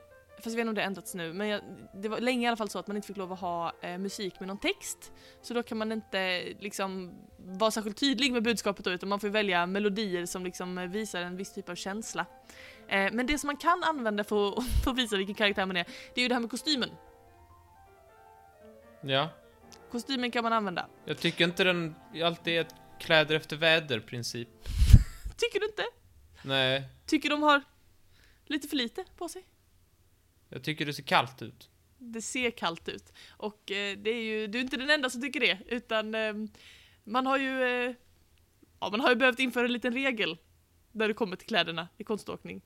fast 0.43 0.45
jag 0.45 0.55
vet 0.55 0.59
inte 0.59 0.69
om 0.69 0.75
det 0.75 0.81
har 0.81 0.87
ändrats 0.87 1.15
nu, 1.15 1.33
men 1.33 1.47
jag, 1.47 1.61
det 1.93 2.09
var 2.09 2.19
länge 2.19 2.45
i 2.45 2.47
alla 2.47 2.57
fall 2.57 2.69
så 2.69 2.79
att 2.79 2.87
man 2.87 2.95
inte 2.95 3.07
fick 3.07 3.17
lov 3.17 3.33
att 3.33 3.39
ha 3.39 3.73
eh, 3.81 3.97
musik 3.97 4.39
med 4.39 4.47
någon 4.47 4.57
text. 4.57 5.11
Så 5.41 5.53
då 5.53 5.63
kan 5.63 5.77
man 5.77 5.91
inte 5.91 6.43
liksom 6.59 7.13
vara 7.37 7.71
särskilt 7.71 7.97
tydlig 7.97 8.33
med 8.33 8.43
budskapet 8.43 8.85
då, 8.85 8.91
utan 8.91 9.09
man 9.09 9.19
får 9.19 9.27
välja 9.27 9.65
melodier 9.65 10.25
som 10.25 10.43
liksom 10.43 10.91
visar 10.91 11.21
en 11.21 11.37
viss 11.37 11.53
typ 11.53 11.69
av 11.69 11.75
känsla. 11.75 12.25
Eh, 12.87 13.11
men 13.13 13.27
det 13.27 13.37
som 13.37 13.47
man 13.47 13.57
kan 13.57 13.83
använda 13.83 14.23
för 14.23 14.47
att, 14.47 14.65
för 14.83 14.91
att 14.91 14.97
visa 14.97 15.17
vilken 15.17 15.35
karaktär 15.35 15.65
man 15.65 15.77
är, 15.77 15.85
det 16.15 16.21
är 16.21 16.23
ju 16.23 16.27
det 16.27 16.35
här 16.35 16.41
med 16.41 16.49
kostymen. 16.49 16.89
Ja. 19.01 19.29
Kostymen 19.91 20.31
kan 20.31 20.43
man 20.43 20.53
använda. 20.53 20.87
Jag 21.05 21.17
tycker 21.17 21.45
inte 21.45 21.63
den 21.63 21.95
alltid 22.23 22.59
är 22.59 22.67
kläder 22.99 23.35
efter 23.35 23.55
väder-princip. 23.55 24.47
Tycker 25.37 25.59
du 25.59 25.65
inte? 25.65 25.83
Nej, 26.41 26.83
Tycker 27.05 27.29
de 27.29 27.43
har 27.43 27.61
lite 28.45 28.67
för 28.67 28.75
lite 28.75 29.05
på 29.17 29.29
sig? 29.29 29.45
Jag 30.49 30.63
tycker 30.63 30.85
det 30.85 30.93
ser 30.93 31.03
kallt 31.03 31.41
ut. 31.41 31.69
det 31.97 32.21
ser 32.21 32.51
kallt 32.51 32.89
ut. 32.89 33.13
Och 33.29 33.71
eh, 33.71 33.97
det 33.97 34.09
är 34.09 34.23
ju, 34.23 34.47
du 34.47 34.57
är 34.57 34.61
inte 34.61 34.77
den 34.77 34.89
enda 34.89 35.09
som 35.09 35.21
tycker 35.21 35.39
det, 35.39 35.57
utan 35.67 36.15
eh, 36.15 36.33
man 37.03 37.25
har 37.27 37.37
ju 37.37 37.63
eh, 37.63 37.95
ja, 38.79 38.89
man 38.89 38.99
har 39.01 39.09
ju 39.09 39.15
behövt 39.15 39.39
införa 39.39 39.65
en 39.65 39.73
liten 39.73 39.93
regel 39.93 40.37
när 40.91 41.07
det 41.07 41.13
kommer 41.13 41.35
till 41.35 41.47
kläderna 41.47 41.87
i 41.97 42.03
konståkning. 42.03 42.61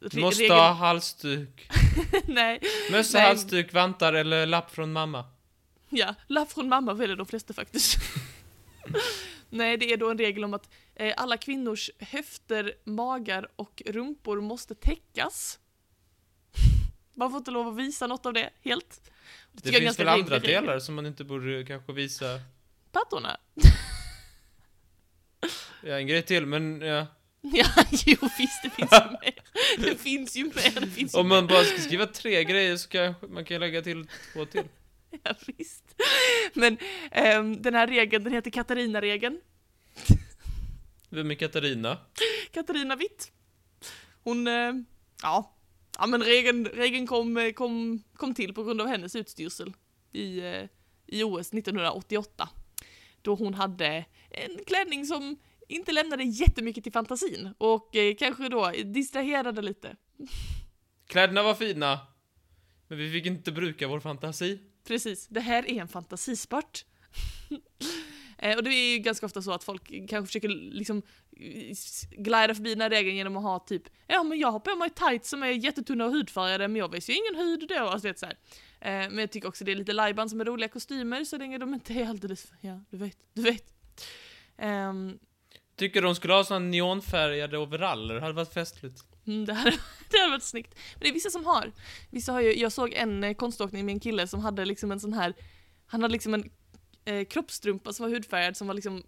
Re- 0.00 0.20
måste 0.20 0.42
regeln- 0.42 0.54
ha 0.54 0.72
halsduk. 0.72 1.68
Nej, 2.26 2.60
Mössa, 2.90 3.18
Nej. 3.18 3.26
halsduk, 3.26 3.72
vantar 3.72 4.12
eller 4.12 4.46
lapp 4.46 4.70
från 4.70 4.92
mamma. 4.92 5.24
ja, 5.88 6.14
lapp 6.26 6.52
från 6.52 6.68
mamma 6.68 6.94
väljer 6.94 7.16
de 7.16 7.26
flesta 7.26 7.54
faktiskt. 7.54 7.96
Nej, 9.50 9.76
det 9.76 9.92
är 9.92 9.96
då 9.96 10.10
en 10.10 10.18
regel 10.18 10.44
om 10.44 10.54
att 10.54 10.70
eh, 10.94 11.14
alla 11.16 11.36
kvinnors 11.36 11.90
höfter, 11.98 12.74
magar 12.84 13.48
och 13.56 13.82
rumpor 13.86 14.40
måste 14.40 14.74
täckas. 14.74 15.58
Man 17.14 17.30
får 17.30 17.38
inte 17.38 17.50
lov 17.50 17.68
att 17.68 17.76
visa 17.76 18.06
något 18.06 18.26
av 18.26 18.32
det 18.32 18.50
helt. 18.62 19.10
Det 19.52 19.68
är 19.68 19.80
finns 19.80 19.98
väl 19.98 20.08
andra 20.08 20.38
delar 20.38 20.78
som 20.78 20.94
man 20.94 21.06
inte 21.06 21.24
borde 21.24 21.64
kanske 21.64 21.92
visa. 21.92 22.40
Pattorna. 22.92 23.36
Ja, 25.84 25.98
en 25.98 26.06
grej 26.06 26.22
till, 26.22 26.46
men 26.46 26.80
ja. 26.80 27.06
Ja, 27.40 27.66
jo 28.06 28.16
visst 28.38 28.62
det 28.62 28.70
finns 28.70 28.92
ju 28.92 29.10
mer. 29.10 29.34
Det 29.78 30.00
finns 30.00 30.36
ju 30.36 30.44
mer, 30.44 30.80
det 30.80 30.86
finns 30.86 31.14
ju 31.14 31.18
Om 31.18 31.28
man 31.28 31.46
bara 31.46 31.64
ska 31.64 31.78
skriva 31.78 32.06
tre 32.06 32.44
grejer 32.44 32.76
så 32.76 32.88
kanske 32.88 33.26
man 33.26 33.44
kan 33.44 33.60
lägga 33.60 33.82
till 33.82 34.06
två 34.32 34.44
till. 34.44 34.64
Ja, 35.22 35.34
visst. 35.46 35.84
Men 36.54 36.78
ehm, 37.10 37.62
den 37.62 37.74
här 37.74 37.86
regeln, 37.86 38.24
den 38.24 38.32
heter 38.32 38.50
Katarina-regeln. 38.50 39.40
Vem 41.08 41.30
är 41.30 41.34
Katarina? 41.34 41.98
Katarina 42.50 42.96
Witt. 42.96 43.32
Hon, 44.22 44.46
eh, 44.46 44.72
ja. 45.22 45.54
Ja 45.98 46.06
men 46.06 46.22
regeln, 46.22 46.66
regeln 46.66 47.06
kom, 47.06 47.36
eh, 47.36 47.52
kom, 47.52 48.02
kom 48.16 48.34
till 48.34 48.54
på 48.54 48.64
grund 48.64 48.80
av 48.80 48.86
hennes 48.86 49.16
utstyrsel 49.16 49.74
i, 50.12 50.38
eh, 50.38 50.64
i 51.06 51.22
OS 51.22 51.52
1988. 51.52 52.48
Då 53.22 53.34
hon 53.34 53.54
hade 53.54 54.04
en 54.30 54.64
klänning 54.66 55.06
som 55.06 55.36
inte 55.68 55.92
lämnade 55.92 56.24
jättemycket 56.24 56.84
till 56.84 56.92
fantasin 56.92 57.54
och 57.58 57.96
eh, 57.96 58.14
kanske 58.14 58.48
då 58.48 58.72
distraherade 58.84 59.62
lite. 59.62 59.96
Kläderna 61.06 61.42
var 61.42 61.54
fina. 61.54 62.00
Men 62.88 62.98
vi 62.98 63.12
fick 63.12 63.26
inte 63.26 63.52
bruka 63.52 63.88
vår 63.88 64.00
fantasi. 64.00 64.60
Precis, 64.86 65.26
det 65.28 65.40
här 65.40 65.70
är 65.70 65.80
en 65.80 65.88
fantasisport. 65.88 66.84
Eh, 68.42 68.56
och 68.56 68.62
det 68.64 68.70
är 68.70 68.92
ju 68.92 68.98
ganska 68.98 69.26
ofta 69.26 69.42
så 69.42 69.52
att 69.52 69.64
folk 69.64 70.08
kanske 70.08 70.26
försöker 70.26 70.48
liksom 70.48 71.02
eh, 71.36 71.76
glida 72.10 72.54
förbi 72.54 72.70
den 72.70 72.80
här 72.80 72.90
regeln 72.90 73.16
genom 73.16 73.36
att 73.36 73.42
ha 73.42 73.58
typ 73.58 73.82
Ja 74.06 74.22
men 74.22 74.38
jag 74.38 74.48
har 74.50 74.60
på 74.60 74.76
mig 74.76 74.90
tights 74.90 75.30
som 75.30 75.42
är 75.42 75.46
jättetunna 75.48 76.04
och 76.04 76.12
hudfärgade 76.12 76.68
men 76.68 76.76
jag 76.76 76.92
visar 76.92 77.12
ju 77.12 77.18
ingen 77.18 77.46
hud 77.46 77.68
då, 77.68 77.74
alltså 77.78 78.08
vet 78.08 78.18
så 78.18 78.26
här. 78.26 78.36
Eh, 78.80 79.08
Men 79.10 79.18
jag 79.18 79.30
tycker 79.30 79.48
också 79.48 79.64
det 79.64 79.72
är 79.72 79.76
lite 79.76 79.92
lajban 79.92 80.28
som 80.30 80.40
är 80.40 80.44
roliga 80.44 80.68
kostymer 80.68 81.24
så 81.24 81.38
länge 81.38 81.58
de 81.58 81.74
inte 81.74 81.92
är 81.92 82.08
alldeles, 82.08 82.52
ja 82.60 82.80
du 82.90 82.96
vet, 82.96 83.18
du 83.34 83.42
vet. 83.42 83.74
Ehm, 84.58 85.18
Tycker 85.76 86.02
de 86.02 86.14
skulle 86.14 86.32
ha 86.34 86.44
såna 86.44 86.58
neonfärgade 86.58 87.58
overaller, 87.58 88.14
det 88.14 88.20
hade 88.20 88.32
varit 88.32 88.52
festligt. 88.52 89.02
Mm, 89.26 89.44
det, 89.44 89.52
hade, 89.54 89.70
det 90.10 90.18
hade 90.18 90.30
varit 90.30 90.42
snyggt. 90.42 90.74
Men 90.94 91.00
det 91.00 91.08
är 91.08 91.12
vissa 91.12 91.30
som 91.30 91.44
har. 91.44 91.72
Vissa 92.10 92.32
har 92.32 92.40
ju, 92.40 92.54
jag 92.58 92.72
såg 92.72 92.92
en 92.92 93.24
eh, 93.24 93.34
konståkning 93.34 93.86
med 93.86 93.92
en 93.92 94.00
kille 94.00 94.26
som 94.26 94.40
hade 94.40 94.64
liksom 94.64 94.92
en 94.92 95.00
sån 95.00 95.12
här, 95.12 95.34
han 95.86 96.02
hade 96.02 96.12
liksom 96.12 96.34
en 96.34 96.50
eh, 97.04 97.24
kroppstrumpa 97.24 97.92
som 97.92 98.04
var 98.04 98.10
hudfärgad 98.10 98.56
som 98.56 98.66
var 98.66 98.74
liksom 98.74 99.02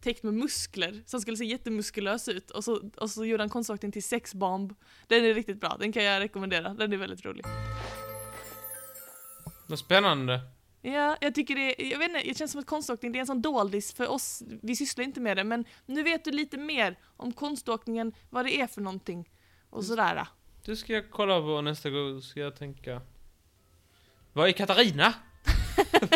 täckt 0.00 0.22
med 0.22 0.34
muskler, 0.34 1.02
som 1.06 1.20
skulle 1.20 1.36
se 1.36 1.44
jättemuskulös 1.44 2.28
ut. 2.28 2.50
Och 2.50 2.64
så, 2.64 2.90
och 2.96 3.10
så 3.10 3.24
gjorde 3.24 3.42
han 3.42 3.50
konståkning 3.50 3.92
till 3.92 4.02
sexbomb. 4.02 4.74
Den 5.06 5.24
är 5.24 5.34
riktigt 5.34 5.60
bra, 5.60 5.76
den 5.80 5.92
kan 5.92 6.04
jag 6.04 6.20
rekommendera, 6.20 6.74
den 6.74 6.92
är 6.92 6.96
väldigt 6.96 7.24
rolig. 7.24 7.44
Vad 9.66 9.78
spännande. 9.78 10.40
Ja, 10.82 11.16
jag 11.20 11.34
tycker 11.34 11.54
det, 11.54 11.74
jag 11.78 11.98
vet 11.98 12.08
inte, 12.08 12.22
det 12.28 12.38
känns 12.38 12.52
som 12.52 12.60
att 12.60 12.66
konståkning 12.66 13.12
det 13.12 13.18
är 13.18 13.20
en 13.20 13.26
sån 13.26 13.42
doldis 13.42 13.92
för 13.92 14.08
oss, 14.08 14.42
vi 14.62 14.76
sysslar 14.76 15.04
inte 15.04 15.20
med 15.20 15.36
det, 15.36 15.44
men 15.44 15.64
nu 15.86 16.02
vet 16.02 16.24
du 16.24 16.30
lite 16.30 16.58
mer 16.58 16.98
om 17.16 17.32
konståkningen, 17.32 18.12
vad 18.30 18.44
det 18.44 18.60
är 18.60 18.66
för 18.66 18.80
någonting 18.80 19.30
och 19.70 19.84
sådär. 19.84 20.26
Det 20.64 20.76
ska 20.76 20.92
jag 20.92 21.10
kolla 21.10 21.40
på 21.40 21.60
nästa 21.60 21.90
gång, 21.90 22.22
ska 22.22 22.40
jag 22.40 22.56
tänka. 22.56 23.02
Vad 24.32 24.48
är 24.48 24.52
Katarina? 24.52 25.14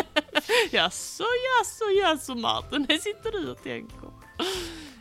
Jaså, 0.71 1.23
jaså, 1.23 1.83
jaså 2.01 2.35
Martin, 2.35 2.85
det 2.89 2.97
sitter 3.01 3.31
du 3.31 3.51
och 3.51 3.63
tänker. 3.63 3.99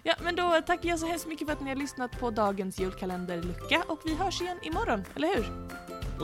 Ja, 0.02 0.14
men 0.22 0.36
då 0.36 0.60
tackar 0.66 0.88
jag 0.88 0.98
så 0.98 1.06
hemskt 1.06 1.26
mycket 1.26 1.46
för 1.46 1.52
att 1.52 1.60
ni 1.60 1.68
har 1.68 1.76
lyssnat 1.76 2.20
på 2.20 2.30
dagens 2.30 2.80
julkalenderlucka 2.80 3.82
och 3.88 4.00
vi 4.04 4.14
hörs 4.14 4.40
igen 4.40 4.58
imorgon, 4.62 5.04
eller 5.16 5.28
hur? 5.36 5.44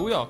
Oh 0.05 0.11
ja, 0.11 0.29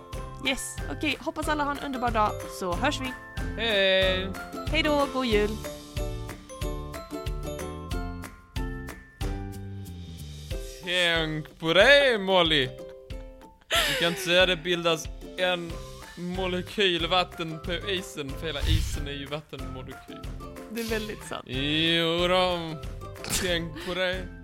Yes, 0.48 0.76
okej. 0.96 1.16
hoppas 1.20 1.48
alla 1.48 1.64
har 1.64 1.72
en 1.72 1.78
underbar 1.78 2.10
dag 2.10 2.30
så 2.60 2.72
hörs 2.72 3.00
vi. 3.00 3.12
Hej! 3.56 4.28
Hej 4.70 4.82
då, 4.82 5.06
god 5.12 5.26
jul! 5.26 5.50
Tänk 10.84 11.58
på 11.58 11.72
det 11.72 12.18
Molly! 12.20 12.66
Du 13.68 14.00
kan 14.00 14.08
inte 14.08 14.20
säga 14.20 14.46
det 14.46 14.56
bildas 14.56 15.04
en 15.38 15.72
molekyl 16.16 17.06
vatten 17.06 17.58
på 17.64 17.72
isen, 17.90 18.30
för 18.30 18.46
hela 18.46 18.60
isen 18.60 19.08
är 19.08 19.12
ju 19.12 19.26
vattenmolekyl. 19.26 20.18
Det 20.70 20.80
är 20.80 20.90
väldigt 20.90 21.24
sant. 21.24 21.44
Jo 21.46 22.28
då. 22.28 22.74
tänk 23.42 23.86
på 23.86 23.94
det. 23.94 24.35